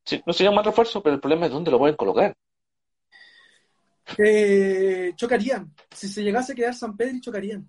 [0.06, 2.34] sí, no sería un mal refuerzo, pero el problema es dónde lo pueden colocar.
[4.18, 5.74] Eh, chocarían.
[5.96, 7.68] Si se llegase a quedar San Pedro, chocarían.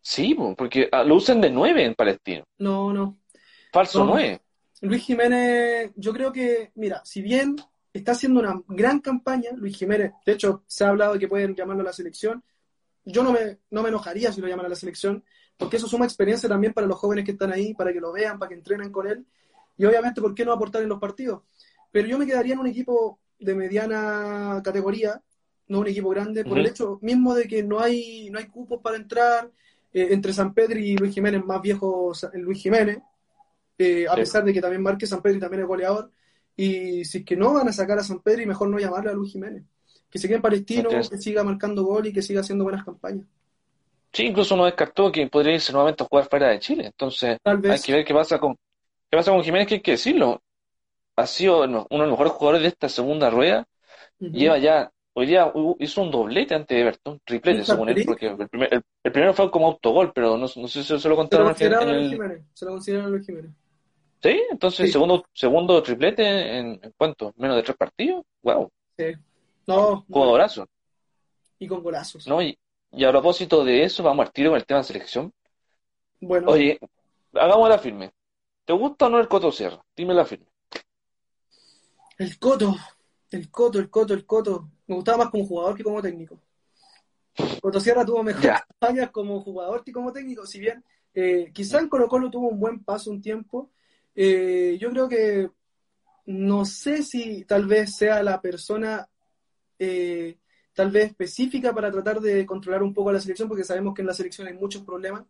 [0.00, 3.18] Sí, po, porque ah, lo usan de nueve en Palestino, No, no.
[3.72, 4.12] falso No.
[4.12, 4.40] nueve.
[4.82, 7.56] Luis Jiménez, yo creo que, mira, si bien
[7.92, 11.54] está haciendo una gran campaña, Luis Jiménez, de hecho, se ha hablado de que pueden
[11.54, 12.44] llamarlo a la selección.
[13.04, 15.24] Yo no me, no me enojaría si lo llaman a la selección,
[15.56, 18.38] porque eso suma experiencia también para los jóvenes que están ahí, para que lo vean,
[18.38, 19.24] para que entrenen con él.
[19.78, 21.42] Y obviamente, ¿por qué no aportar en los partidos?
[21.90, 25.20] Pero yo me quedaría en un equipo de mediana categoría,
[25.68, 28.80] no un equipo grande, por el hecho mismo de que no hay, no hay cupos
[28.82, 29.50] para entrar.
[29.92, 32.98] eh, entre San Pedro y Luis Jiménez, más viejo Luis Jiménez,
[33.78, 34.20] eh, a Sí.
[34.20, 36.10] pesar de que también marque San Pedro y también es goleador.
[36.56, 39.10] Y si es que no van a sacar a San Pedro, y mejor no llamarle
[39.10, 39.62] a Luis Jiménez.
[40.10, 43.26] Que se quede en Palestino, que siga marcando gol y que siga haciendo buenas campañas.
[44.12, 46.86] Sí, incluso no descartó que podría irse nuevamente a jugar fuera de Chile.
[46.86, 47.84] Entonces, Tal hay vez.
[47.84, 48.56] que ver qué pasa con,
[49.16, 50.42] qué pasa con Jiménez, que hay que decirlo.
[51.16, 53.66] Ha sido no- uno de los mejores jugadores de esta segunda rueda.
[54.18, 58.74] Lleva ya, hoy día hizo un doblete ante Everton, triplete según él, porque el, primer-
[58.74, 61.16] el- el primero fue como autogol, pero no, no sé si se lo Se lo
[61.16, 62.08] contaron consideraron.
[62.10, 62.42] Jiménez.
[62.52, 63.50] Se lo consideraron Luis Jiménez.
[64.22, 64.92] Sí, entonces Sí.
[64.92, 68.24] segundo, segundo triplete en, en cuánto, menos de tres partidos.
[68.42, 69.04] Wow, Sí.
[69.66, 70.66] No, no, jugadorazo,
[71.58, 72.26] y con golazos.
[72.26, 72.42] ¿no?
[72.42, 72.58] Y,
[72.92, 75.32] y a propósito de eso, vamos al tiro con el tema de selección.
[76.20, 76.78] Bueno, Oye,
[77.34, 78.12] hagamos la firme.
[78.66, 79.80] ¿Te gusta o no el Coto Sierra?
[79.96, 80.46] Dime la firme.
[82.18, 82.74] el Coto,
[83.30, 84.68] el Coto, el Coto, el Coto.
[84.88, 86.40] Me gustaba más como jugador que como técnico.
[87.62, 90.82] Coto Sierra tuvo mejores campañas como jugador que como técnico, si bien
[91.14, 93.70] eh, quizá en Colo Colo tuvo un buen paso un tiempo,
[94.14, 95.50] eh, yo creo que
[96.26, 99.08] no sé si tal vez sea la persona
[99.78, 100.38] eh,
[100.72, 104.02] tal vez específica para tratar de controlar un poco a la selección, porque sabemos que
[104.02, 105.24] en la selección hay muchos problemas.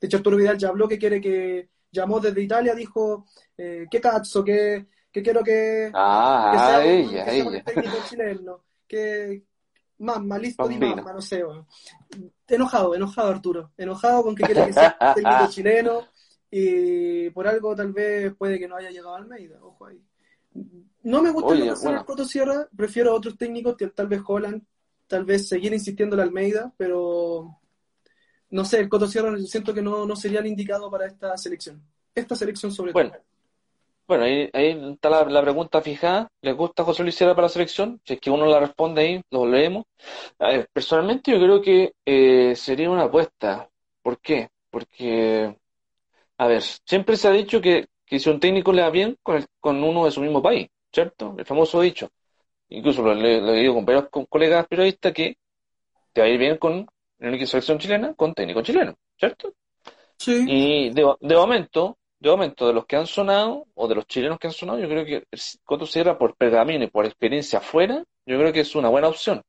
[0.00, 3.26] De hecho, Arturo Vidal ya habló que quiere que, llamó desde Italia, dijo,
[3.56, 7.64] eh, qué cazzo, que, que quiero que, que Ah, sea un- que sea un ella.
[7.64, 9.42] técnico chileno, que
[9.98, 10.96] mamma, listo di Bambino.
[10.96, 11.66] mamma, no sé, weón.
[12.48, 16.00] enojado, enojado Arturo, enojado con que quiere que sea un técnico chileno
[16.50, 20.02] y por algo tal vez puede que no haya llegado Almeida, ojo ahí.
[21.04, 22.00] No me gusta Oye, lo que bueno.
[22.00, 24.62] el Coto Sierra, prefiero otros técnicos que tal vez Holland,
[25.06, 27.58] tal vez seguir insistiendo en Almeida, pero
[28.52, 31.82] no sé, el Coto Sierra siento que no, no sería el indicado para esta selección.
[32.14, 33.18] Esta selección sobre Bueno, todo.
[34.06, 36.28] Bueno, ahí, ahí está la, la pregunta fijada.
[36.42, 38.00] ¿Les gusta José Luis Sierra para la selección?
[38.04, 39.84] Si es que uno la responde ahí, lo leemos.
[40.38, 43.68] A ver, personalmente yo creo que eh, sería una apuesta.
[44.02, 44.50] ¿Por qué?
[44.70, 45.56] Porque,
[46.38, 49.36] a ver, siempre se ha dicho que, que si un técnico le va bien con,
[49.38, 51.34] el- con uno de su mismo país, ¿cierto?
[51.38, 52.10] El famoso dicho.
[52.70, 55.36] Incluso lo, le- lo digo con varios co- colegas periodistas que
[56.12, 56.86] te va a ir bien con
[57.22, 59.54] en la selección chilena con técnico chileno, ¿cierto?
[60.18, 64.06] Sí, Y de, de momento, de momento, de los que han sonado, o de los
[64.06, 67.58] chilenos que han sonado, yo creo que el Coto Sierra, por pergamino y por experiencia
[67.60, 69.42] afuera, yo creo que es una buena opción.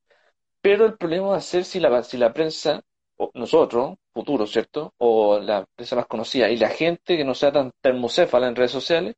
[0.62, 2.81] Pero el problema va a ser si la, si la prensa,
[3.17, 4.93] o nosotros, futuro, ¿cierto?
[4.97, 8.71] O la prensa más conocida, y la gente que no sea tan termocéfala en redes
[8.71, 9.15] sociales,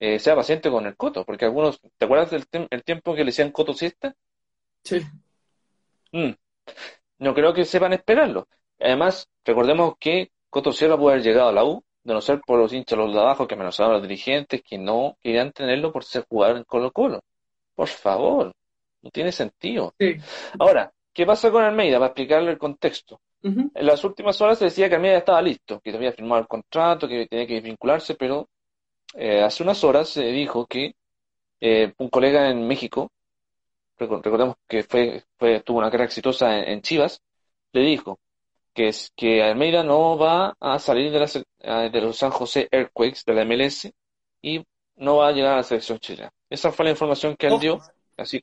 [0.00, 1.24] eh, sea paciente con el Coto.
[1.24, 4.14] Porque algunos, ¿te acuerdas del el tiempo que le decían Coto siesta?
[4.84, 5.02] sí.
[6.14, 6.32] Mm,
[7.22, 8.48] no creo que sepan esperarlo.
[8.80, 12.58] Además, recordemos que Coto Sierra puede haber llegado a la U de no ser por
[12.58, 16.04] los hinchas los de abajo que amenazaban a los dirigentes que no querían tenerlo por
[16.04, 17.22] ser jugador en Colo Colo.
[17.74, 18.52] Por favor,
[19.02, 19.94] no tiene sentido.
[19.98, 20.16] Sí.
[20.58, 21.98] Ahora, ¿qué pasa con Almeida?
[21.98, 23.20] Para explicarle el contexto.
[23.44, 27.08] En las últimas horas se decía que Almeida estaba listo, que había firmado el contrato,
[27.08, 28.48] que tenía que vincularse, pero
[29.14, 30.94] eh, hace unas horas se dijo que
[31.60, 33.10] eh, un colega en México,
[34.08, 37.20] recordemos que fue, fue, tuvo una carrera exitosa en, en Chivas,
[37.72, 38.20] le dijo
[38.74, 41.20] que, es, que Almeida no va a salir de,
[41.60, 43.92] la de los San José Earthquakes de la MLS
[44.42, 44.64] y
[44.96, 46.30] no va a llegar a la selección chilena.
[46.50, 47.80] Esa fue la información que él dio,
[48.16, 48.42] así,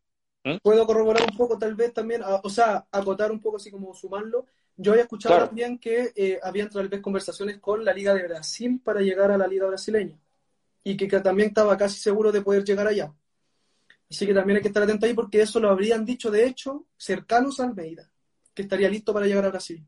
[0.62, 3.94] puedo corroborar un poco, tal vez también, a- o sea, acotar un poco así como
[3.94, 4.46] sumarlo.
[4.78, 5.48] Yo había escuchado Claro.
[5.48, 9.38] también que eh, habían tal vez conversaciones con la Liga de Brasil para llegar a
[9.38, 10.18] la Liga brasileña
[10.84, 13.14] y que, que también estaba casi seguro de poder llegar allá.
[14.10, 16.88] Así que también hay que estar atento ahí porque eso lo habrían dicho, de hecho,
[16.98, 18.12] cercanos a Almeida,
[18.54, 19.86] que estaría listo para llegar a Brasil.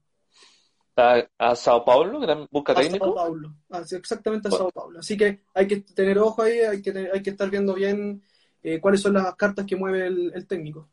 [0.96, 2.20] a, a Sao Paulo,
[2.52, 3.14] busca A Sao técnico.
[3.18, 4.52] Paulo, Ah, exactamente a.
[4.52, 5.00] Sao Paulo.
[5.00, 8.24] Así que hay que tener ojo ahí, hay que, tener- hay que estar viendo bien
[8.64, 10.90] eh, cuáles son las cartas que mueve el, el técnico.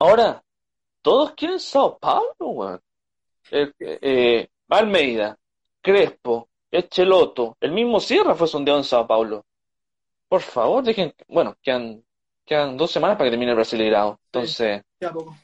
[0.00, 0.42] Ahora,
[1.02, 2.80] todos quieren Sao Paulo, weón.
[3.50, 5.38] Eh, eh, Almeida,
[5.82, 9.46] Crespo, Echeloto, el mismo Sierra fue sondeado en Sao Paulo.
[10.28, 12.04] Por favor, dejen, bueno, quedan,
[12.48, 14.18] quedan dos semanas para que termine el Brasileirao.
[14.26, 15.36] Entonces, Ya poco.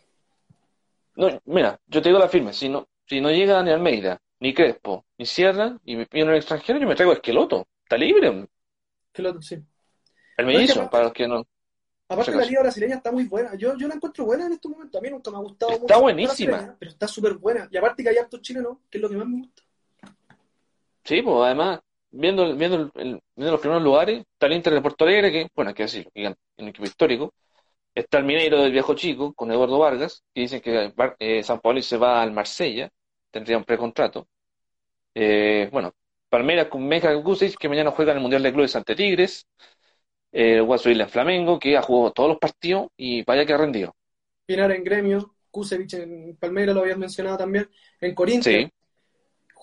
[1.17, 4.53] no, mira, yo te digo la firme, si no, si no llega ni Almeida, ni
[4.55, 7.67] Crespo, ni Sierra, y me piden un extranjero, yo me traigo a Esqueloto.
[7.85, 8.49] Está libre,
[9.13, 9.55] Que lo- sí.
[9.55, 11.45] el No, mellizo, aparte- para los que no.
[12.07, 13.55] Aparte la liga brasileña está muy buena.
[13.57, 14.99] Yo, yo la encuentro buena en estos momentos.
[14.99, 16.77] A mí nunca me ha gustado Está mucho la buenísima.
[16.79, 17.67] pero está súper buena.
[17.71, 19.63] Y aparte que hay actos chilenos, que es lo que más me gusta.
[21.03, 21.81] Sí, pues además,
[22.15, 25.49] viendo, viendo, el- el- viendo los primeros lugares, está el Inter de Porto Alegre, que,
[25.55, 27.35] bueno, hay que decirlo, es un equipo histórico.
[27.95, 31.83] Está el Mineiro del Viejo Chico, con Eduardo Vargas, que dicen que eh, San Paolo
[31.83, 32.91] se va al Marsella,
[33.31, 34.29] tendría un precontrato.
[35.15, 35.93] Eh, bueno,
[36.29, 39.47] Palmeiras con Meja Gusic, que mañana juega en el Mundial de Clubes ante Tigres.
[40.33, 43.95] Eh, Guaso en Flamengo, que ha jugado todos los partidos y vaya que ha rendido.
[44.47, 47.69] Pinar en Gremio, Kusevich en Palmeiras, lo habías mencionado también.
[48.01, 48.71] En Corinthians, Sí,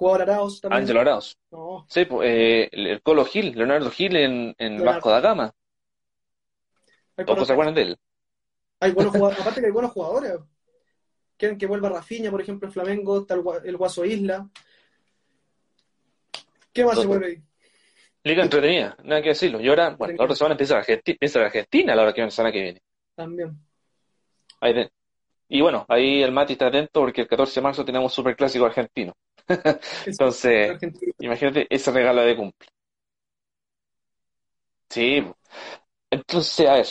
[0.02, 0.82] jugador Arauz también.
[0.82, 1.38] Ángelo Arauz.
[1.52, 4.86] No, Sí, pues, eh, el, Colo Gil, Leonardo Gil en, en Leonardo.
[4.94, 5.54] Vasco da Gama.
[7.16, 7.98] buenos, se acuerdan de él.
[8.80, 9.40] hay buenos jugadores.
[9.42, 10.34] Aparte que hay buenos jugadores.
[11.38, 13.20] Quieren que vuelva Rafinha, por ejemplo, en Flamengo.
[13.22, 14.50] Está el, Gua- el Guaso Isla.
[16.74, 17.08] ¿Qué más se Todo.
[17.10, 17.42] mueve ahí?
[18.24, 19.60] Liga entretenida, nada que decirlo.
[19.60, 22.22] Y ahora, bueno, la otra semana empieza la Argentina, empieza la Argentina la hora que
[22.22, 22.82] viene, la semana que viene.
[23.16, 23.58] También.
[24.60, 24.74] Ahí
[25.54, 29.14] Y bueno, ahí el Mati está atento porque el 14 de marzo tenemos Superclásico argentino.
[30.06, 30.80] Entonces,
[31.20, 32.70] imagínate ese regalo de cumple.
[34.90, 35.22] Sí.
[36.10, 36.88] Entonces, a ver,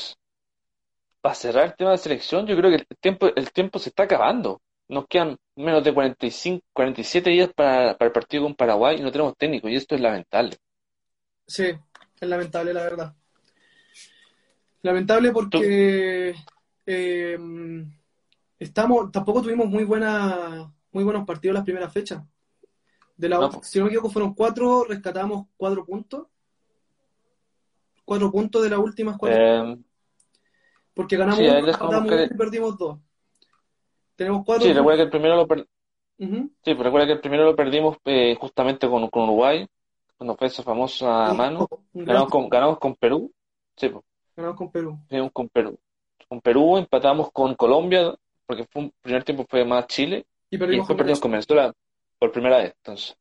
[1.22, 4.02] para cerrar el tema de selección, yo creo que el tiempo, el tiempo se está
[4.02, 4.60] acabando.
[4.88, 9.10] Nos quedan menos de 45, 47 días para, para el partido con Paraguay y no
[9.10, 10.58] tenemos técnico, y esto es lamentable.
[11.46, 11.64] Sí,
[12.20, 13.14] es lamentable, la verdad.
[14.82, 16.34] Lamentable porque
[16.84, 17.38] eh,
[18.60, 22.22] estamos, tampoco tuvimos muy buena, muy buenos partidos las primeras fechas.
[23.16, 23.50] De la, No.
[23.62, 26.26] si no me equivoco, fueron cuatro, rescatamos cuatro puntos.
[28.04, 29.38] Cuatro puntos de las últimas cuatro,
[29.72, 29.78] Eh,
[30.94, 32.98] porque ganamos sí, uno, que- y perdimos dos.
[34.16, 35.66] Tenemos cuatro sí, recuerda que el primero lo, per-.
[36.18, 39.66] Sí, pero recuerda que el primero lo perdimos eh, justamente con, con Uruguay,
[40.16, 41.68] cuando fue esa famosa mano.
[41.94, 43.32] Ganamos con, ganamos con Perú,
[43.76, 44.04] sí, pues,
[44.36, 44.98] Ganamos con Perú.
[45.08, 45.78] ganamos con Perú.
[46.28, 48.14] Con Perú empatamos con Colombia,
[48.50, 51.32] porque fue un primer tiempo fue más Chile, Y y perdimos después con perdimos con
[51.32, 51.72] Venezuela
[52.18, 52.74] por primera vez.
[52.78, 53.16] Entonces,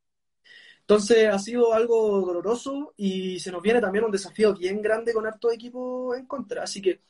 [0.81, 5.25] Entonces ha sido algo doloroso y se nos viene también un desafío bien grande con
[5.27, 6.63] hartos equipos en contra.
[6.63, 7.01] Así que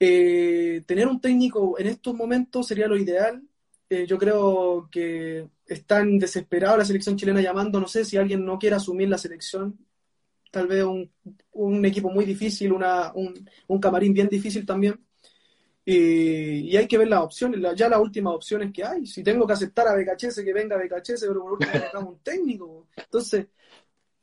[0.00, 3.42] eh, tener un técnico en estos momentos sería lo ideal.
[3.90, 8.58] Eh, yo creo que están desesperados la selección chilena llamando, no sé si alguien no
[8.58, 9.78] quiere asumir la selección,
[10.50, 11.10] tal vez un,
[11.52, 15.04] un equipo muy difícil, una, un, un camarín bien difícil también.
[15.86, 19.06] Y, y hay que ver las opciones, la- ya las últimas opciones que hay.
[19.06, 22.88] Si tengo que aceptar a Becachese, que venga Becachese, pero por último necesitamos un técnico.
[23.04, 23.46] Entonces,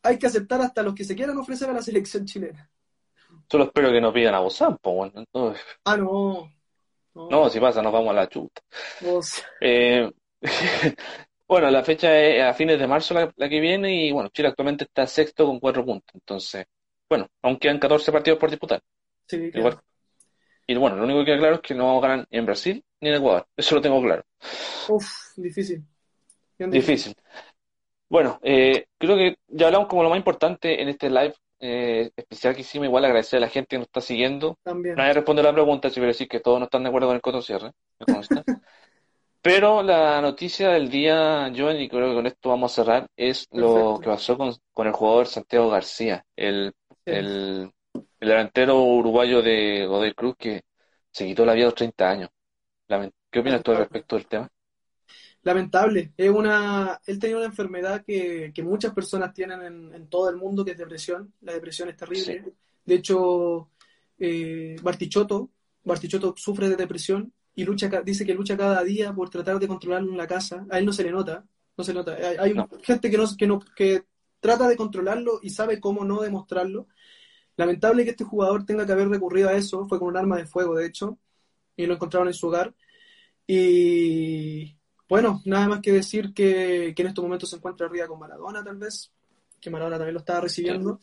[0.03, 2.69] hay que aceptar hasta los que se quieran ofrecer a la selección chilena.
[3.49, 5.23] solo espero que nos pidan a Bozán, pues bueno.
[5.33, 5.53] No,
[5.86, 6.51] Ah, no.
[7.29, 8.61] No, no, si pasa, nos vamos a la chuta.
[9.59, 10.09] Eh,
[11.47, 14.49] bueno, la fecha es a fines de marzo la, la que viene, y bueno, Chile
[14.49, 16.13] actualmente está sexto con cuatro puntos.
[16.15, 16.65] Entonces,
[17.09, 18.81] bueno, aún quedan 14 partidos por disputar.
[19.27, 19.79] sí, Igual.
[20.72, 22.45] Y bueno, lo único que queda claro es que no vamos a ganar ni en
[22.45, 23.45] Brasil ni en Ecuador.
[23.57, 24.24] Eso lo tengo claro.
[24.88, 25.05] Uf,
[25.36, 25.84] difícil.
[26.57, 27.13] Difícil.
[28.07, 32.55] Bueno, eh, creo que ya hablamos como lo más importante en este live eh, especial
[32.55, 32.88] que hicimos.
[32.88, 34.57] Igual agradecer a la gente que nos está siguiendo.
[34.63, 34.95] También.
[34.95, 37.22] Nadie responde la pregunta, si quiero decir que todos no están de acuerdo con el
[37.22, 37.72] coto cierre.
[39.41, 43.47] Pero la noticia del día, Joan, y creo que con esto vamos a cerrar, es
[43.51, 46.74] lo que pasó con, con el jugador Santiago García, el,
[47.05, 47.11] Sí.
[47.13, 47.72] el,
[48.22, 50.63] el delantero uruguayo de Godoy Cruz que
[51.11, 52.30] se quitó la vida a los 30 años.
[53.32, 54.49] ¿Qué opinas tú al respecto del tema?
[55.43, 56.13] Lamentable.
[56.17, 60.36] Es una, él tenía una enfermedad que, que muchas personas tienen en, en todo el
[60.38, 61.34] mundo, que es depresión.
[61.41, 62.43] La depresión es terrible.
[62.86, 63.69] De hecho,
[64.19, 65.49] eh, Bartichotto,
[65.84, 70.11] Bartichotto sufre de depresión y lucha, dice que lucha cada día por tratar de controlarlo
[70.11, 70.65] en la casa.
[70.69, 71.43] A él no se le nota,
[71.78, 72.13] no se nota.
[72.15, 72.69] Hay, hay No.
[72.84, 74.03] gente que no, que no, que
[74.39, 76.88] trata de controlarlo y sabe cómo no demostrarlo.
[77.57, 80.45] Lamentable que este jugador tenga que haber recurrido a eso, fue con un arma de
[80.45, 81.17] fuego, de hecho,
[81.75, 82.73] y lo encontraron en su hogar.
[83.45, 84.77] Y
[85.09, 88.63] bueno, nada más que decir que, que en estos momentos se encuentra arriba con Maradona,
[88.63, 89.11] tal vez,
[89.59, 90.99] que Maradona también lo estaba recibiendo.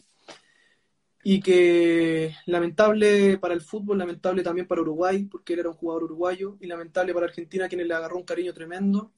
[1.23, 6.05] Y que lamentable para el fútbol, lamentable también para Uruguay, porque él era un jugador
[6.05, 9.13] uruguayo, y lamentable para Argentina, quienes le agarró un cariño tremendo,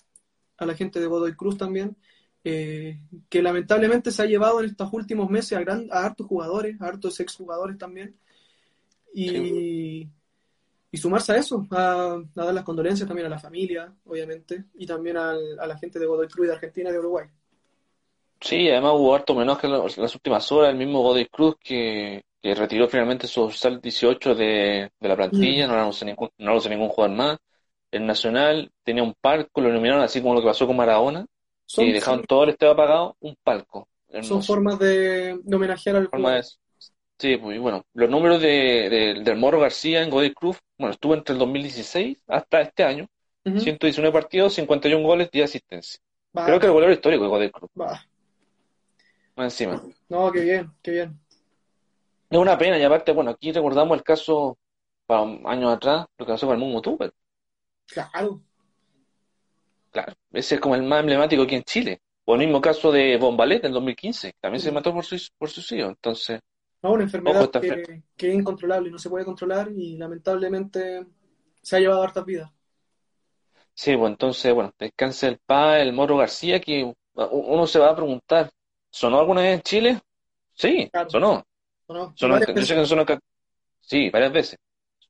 [0.56, 1.96] a la gente de Godoy Cruz también,
[2.44, 6.80] eh, que lamentablemente se ha llevado en estos últimos meses a, gran, a hartos jugadores,
[6.80, 8.16] a hartos exjugadores también,
[9.14, 10.08] y,
[10.92, 14.86] y sumarse a eso, a, a dar las condolencias también a la familia, obviamente, y
[14.86, 17.26] también al- a la gente de Godoy Cruz y de Argentina y de Uruguay.
[18.40, 22.54] Sí, además hubo harto homenaje en las últimas horas, el mismo Godoy Cruz que, que
[22.54, 27.16] retiró finalmente su dorsal 18 de, de la plantilla, no lo ningún, no ningún jugador
[27.16, 27.38] más.
[27.90, 31.26] El Nacional tenía un palco, lo iluminaron así como lo que pasó con Maradona,
[31.72, 33.88] Son, y dejaron todo el estadio apagado, un palco.
[34.22, 36.44] son formas de, de homenajear al jugador.
[37.18, 41.14] Sí, pues bueno, los números de, de- del Morro García en Godoy Cruz, bueno, estuvo
[41.14, 43.06] entre el 2016 hasta este año,
[43.44, 43.60] Ujú.
[43.60, 46.00] 119 partidos, 51 goles, 10 asistencias.
[46.32, 48.00] Creo que el goleador histórico de Godoy Cruz, va.
[49.36, 49.82] más encima.
[50.08, 51.20] No, qué bien, qué bien.
[52.30, 54.56] Es una pena, y aparte, bueno, aquí recordamos el caso
[55.06, 57.12] para años atrás, lo que pasó con el Mumu Tuper.
[57.86, 58.42] Claro.
[59.90, 62.00] Claro, ese es como el más emblemático aquí en Chile.
[62.24, 65.88] O el mismo caso de Bombalet en 2015, también se mató por, sui- por suicidio.
[65.88, 66.40] Entonces,
[66.82, 71.06] No, una enfermedad que, que es incontrolable, no se puede controlar y lamentablemente
[71.62, 72.50] se ha llevado hartas vidas.
[73.74, 77.96] sí, pues entonces, bueno, descanse el PA, el Moro García, que uno se va a
[77.96, 78.50] preguntar,
[78.90, 80.00] ¿sonó alguna vez en Chile?
[80.54, 81.08] Sí, Claro.
[81.08, 81.44] sonó.
[82.14, 83.20] Sonó en- Varias yo sé que sonó en
[83.80, 84.58] sí, varias veces.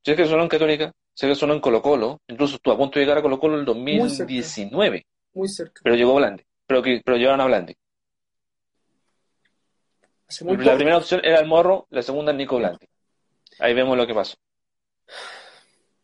[0.05, 3.05] Sé que sonó en Católica, sé que sonó en Colo-Colo, incluso estuvo a punto de
[3.05, 4.37] llegar a Colo-Colo en el Muy cerca.
[4.37, 5.81] 2019, Muy cerca.
[5.83, 7.75] pero llegó Blandi, pero que pero llegaron a Blandi.
[10.29, 10.77] Hace muy La poco.
[10.77, 12.87] primera opción era el Morro, la segunda el Nico Blandi.
[13.59, 14.37] Ahí vemos lo que pasó.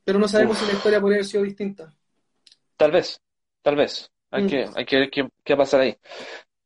[0.05, 0.63] Pero no sabemos Uf.
[0.63, 1.93] si la historia podría haber sido distinta.
[2.77, 3.21] Tal vez,
[3.63, 4.11] tal vez.
[4.31, 4.47] Hay Mm.
[4.49, 5.97] que, hay que ver qué, qué va a pasar ahí.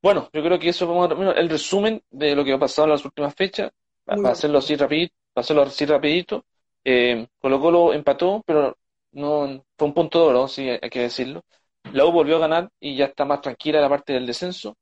[0.02, 1.38] Bueno, yo creo que eso vamos a terminar.
[1.38, 3.70] El resumen de lo que ha pasado en las últimas fechas,
[4.04, 6.44] para hacerlo así rapidito, para hacerlo así rapidito.
[6.84, 8.76] Eh, Colo Colo empató, pero
[9.12, 11.42] no fue un punto de oro, sí, hay que decirlo.
[11.92, 14.76] La U volvió a ganar y ya está más tranquila la parte del descenso.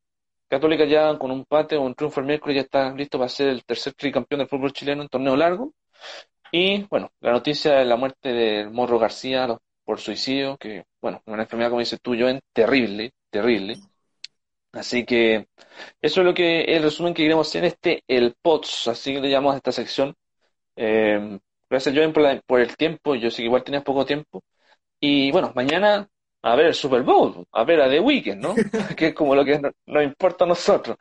[0.49, 3.49] Católica ya con un empate o un triunfo el miércoles ya está listo para ser
[3.49, 5.72] el tercer tricampeón del fútbol chileno en torneo largo.
[6.53, 9.49] Y bueno, la noticia de la muerte de Morro García
[9.84, 13.76] por suicidio, que bueno, una enfermedad como dices tú, Joen, terrible, terrible.
[14.72, 15.49] Así que
[16.01, 19.20] eso es lo que el resumen que queremos hacer en este el POTS, así que
[19.20, 20.14] le llamamos a esta sección.
[20.76, 21.38] Eh,
[21.70, 24.42] gracias Joen por, la- por el tiempo, yo sé que igual tenías poco tiempo.
[25.00, 26.08] Y bueno, mañana
[26.42, 28.64] a ver el Super Bowl, a ver a The Weeknd, ¿no?
[28.96, 30.96] Que es como lo que no- nos importa a nosotros.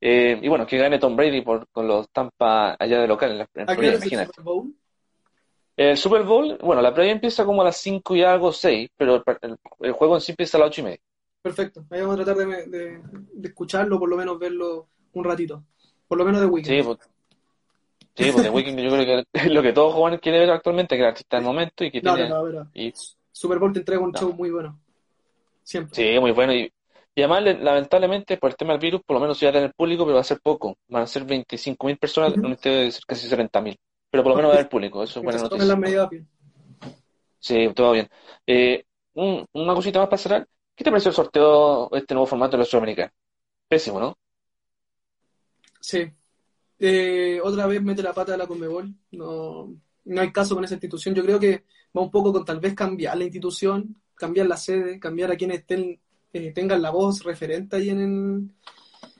[0.00, 3.38] Eh, y bueno, que gane Tom Brady por, con los Tampa allá de local en,
[3.38, 4.32] la, en ¿A qué Florida, es el imagínate.
[4.32, 4.74] Super Bowl?
[5.76, 9.16] El Super Bowl, bueno, la previa empieza como a las 5 y algo, 6, pero
[9.16, 11.00] el, el- el juego en sí empieza a las 8 y media.
[11.42, 11.84] Perfecto.
[11.90, 13.02] Ahí vamos a tratar de, de-
[13.32, 15.64] de escucharlo, por lo menos verlo un ratito.
[16.06, 16.82] Por lo menos de Sí, weekend.
[16.82, 16.98] pues,
[18.16, 20.96] sí, pues The Weeknd yo creo que es lo que todos jóvenes quieren ver actualmente,
[20.96, 22.28] que el artista del momento y que No, tiene...
[22.28, 22.92] no, no, y-
[23.30, 24.18] Super Bowl te entrega un No.
[24.18, 24.78] show muy bueno.
[25.64, 25.94] Siempre.
[25.94, 26.52] sí, muy bueno.
[26.52, 26.70] Y,
[27.14, 29.54] y además, le- lamentablemente, por el tema del virus, por lo menos sí va a
[29.54, 30.76] tener público, pero va a ser poco.
[30.88, 32.40] Van a ser 25.000 personas, Ujú.
[32.40, 33.76] en un estadio de ser casi 70.000.
[34.10, 36.08] Pero por lo menos va a haber público, eso es buena noticia.
[36.10, 36.28] bien.
[37.38, 38.08] Sí, todo bien.
[38.46, 38.84] Eh,
[39.14, 40.48] un- una cosita más para cerrar.
[40.74, 43.12] ¿Qué te pareció el sorteo, este nuevo formato de la Sudamericana?
[43.68, 44.16] Pésimo, ¿no?
[45.80, 46.12] Sí.
[46.84, 48.92] Eh, otra vez mete la pata de la Conmebol.
[49.12, 49.72] No,
[50.04, 51.14] no hay caso con esa institución.
[51.14, 51.62] Yo creo que
[51.96, 55.60] va un poco con tal vez cambiar la institución, cambiar la sede, cambiar a quienes
[55.60, 56.00] estén,
[56.32, 58.52] eh, tengan la voz referente ahí en,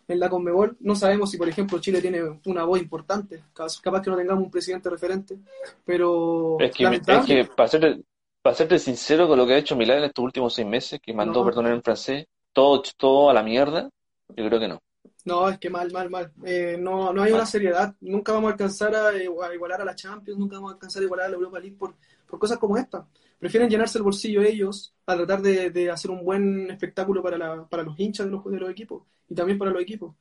[0.09, 0.77] en la Conmebol.
[0.81, 3.45] No sabemos si, por ejemplo, Chile tiene una voz importante.
[3.55, 5.39] Capaz, que no tengamos un presidente referente,
[5.85, 8.01] pero Es que, es que para ser,
[8.43, 11.15] para serte sincero con lo que ha hecho Milán en estos últimos seis meses, que
[11.15, 11.47] mandó, No.
[11.47, 13.89] perdón en francés, todo, todo a la mierda,
[14.35, 14.81] yo creo que no.
[15.25, 16.33] No, es que mal, mal, mal.
[16.45, 17.95] Eh, no, no hay una seriedad.
[18.01, 19.15] Nunca vamos a alcanzar a, a
[19.55, 21.95] igualar a la Champions, nunca vamos a alcanzar a igualar a la Europa League por,
[22.27, 23.07] por cosas como esta.
[23.39, 27.69] Prefieren llenarse el bolsillo ellos a tratar de, de hacer un buen espectáculo para, la,
[27.69, 30.15] para los hinchas de los, de los equipos y también para los equipos.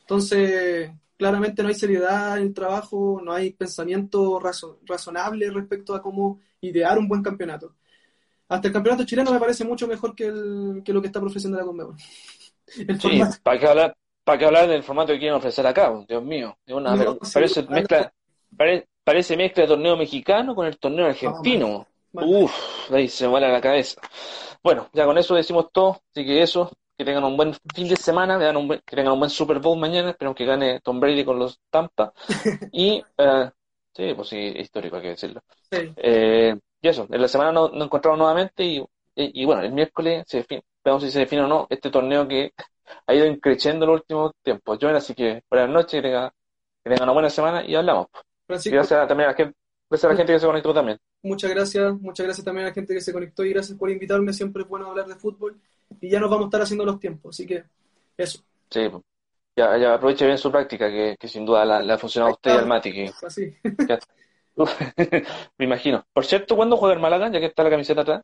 [0.00, 6.02] Entonces, claramente no hay seriedad en el trabajo, no hay pensamiento razo- razonable respecto a
[6.02, 7.74] cómo idear un buen campeonato.
[8.48, 11.58] Hasta el campeonato chileno me parece mucho mejor que, el, que lo que está ofreciendo
[11.58, 11.96] la Conmebol.
[12.76, 13.20] El Sí.
[13.42, 13.96] ¿para qué hablar,
[14.26, 15.94] para qué hablar del formato que quieren ofrecer acá?
[16.08, 18.12] Dios mío, una, No, parece mezcla,
[18.56, 21.86] pare- parece mezcla de torneo mexicano con el torneo argentino.
[22.12, 22.24] Mal.
[22.26, 24.00] Uf, ahí se me vuela la cabeza.
[24.64, 27.94] Bueno, ya con eso decimos todo, así que eso, que tengan un buen fin de
[27.94, 30.80] semana, que tengan un buen, que tengan un buen Super Bowl mañana, esperemos que gane
[30.80, 32.12] Tom Brady con los Tampa.
[32.72, 33.50] Y, eh,
[33.94, 35.40] sí, pues sí, histórico, hay que decirlo.
[35.70, 35.92] Sí.
[35.96, 38.78] Eh, y eso, en la semana nos, nos encontramos nuevamente y,
[39.14, 42.28] y, y bueno, el miércoles se define, veamos si se define o no este torneo
[42.28, 42.52] que
[43.08, 44.78] ha ido creciendo en los últimos tiempos.
[44.80, 46.32] Joven, así que buenas noches, que tenga,
[46.84, 48.08] que tenga una buena semana y hablamos.
[48.46, 49.56] Francisco, gracias también a la gente,
[49.90, 50.98] gracias a la gente que se conectó también.
[51.22, 54.32] muchas gracias, muchas gracias también a la gente que se conectó y gracias por invitarme,
[54.32, 55.60] siempre es bueno hablar de fútbol
[56.00, 57.64] y ya nos vamos a estar haciendo los tiempos, así que
[58.16, 59.02] eso, Sí, pues.
[59.56, 62.52] ya, ya aproveche bien su práctica, que, que sin duda la- ha funcionado a usted
[62.52, 63.56] y al Mati, que así.
[63.88, 64.00] ya-
[65.58, 66.04] me imagino.
[66.12, 67.30] Por cierto, ¿cuándo juega el Málaga?
[67.30, 68.22] Ya que está la camiseta atrás.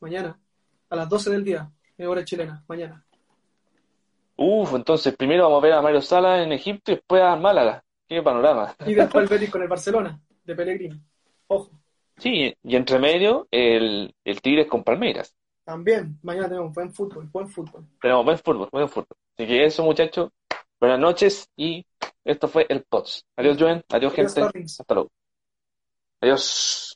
[0.00, 0.40] Mañana,
[0.90, 3.04] a las 12 del día, en hora chilena, mañana.
[4.36, 7.82] Uf, entonces primero vamos a ver a Mario Sala en Egipto y después a Málaga.
[8.06, 8.74] Qué panorama.
[8.86, 11.00] Y después el Betis con el Barcelona, de Pellegrini.
[11.48, 11.70] Ojo,
[12.18, 15.34] Sí, y entre medio el, el Tigres con Palmeiras.
[15.64, 17.84] también, mañana tenemos buen fútbol, buen fútbol.
[18.00, 19.16] Tenemos buen fútbol, buen fútbol.
[19.36, 20.30] Así que eso, muchachos.
[20.80, 21.84] Buenas noches y
[22.24, 23.24] esto fue el POTS.
[23.36, 23.82] Adiós, Joen.
[23.90, 24.62] Adiós, Adiós, gente.
[24.64, 25.10] Hasta luego.
[26.20, 26.95] Adiós.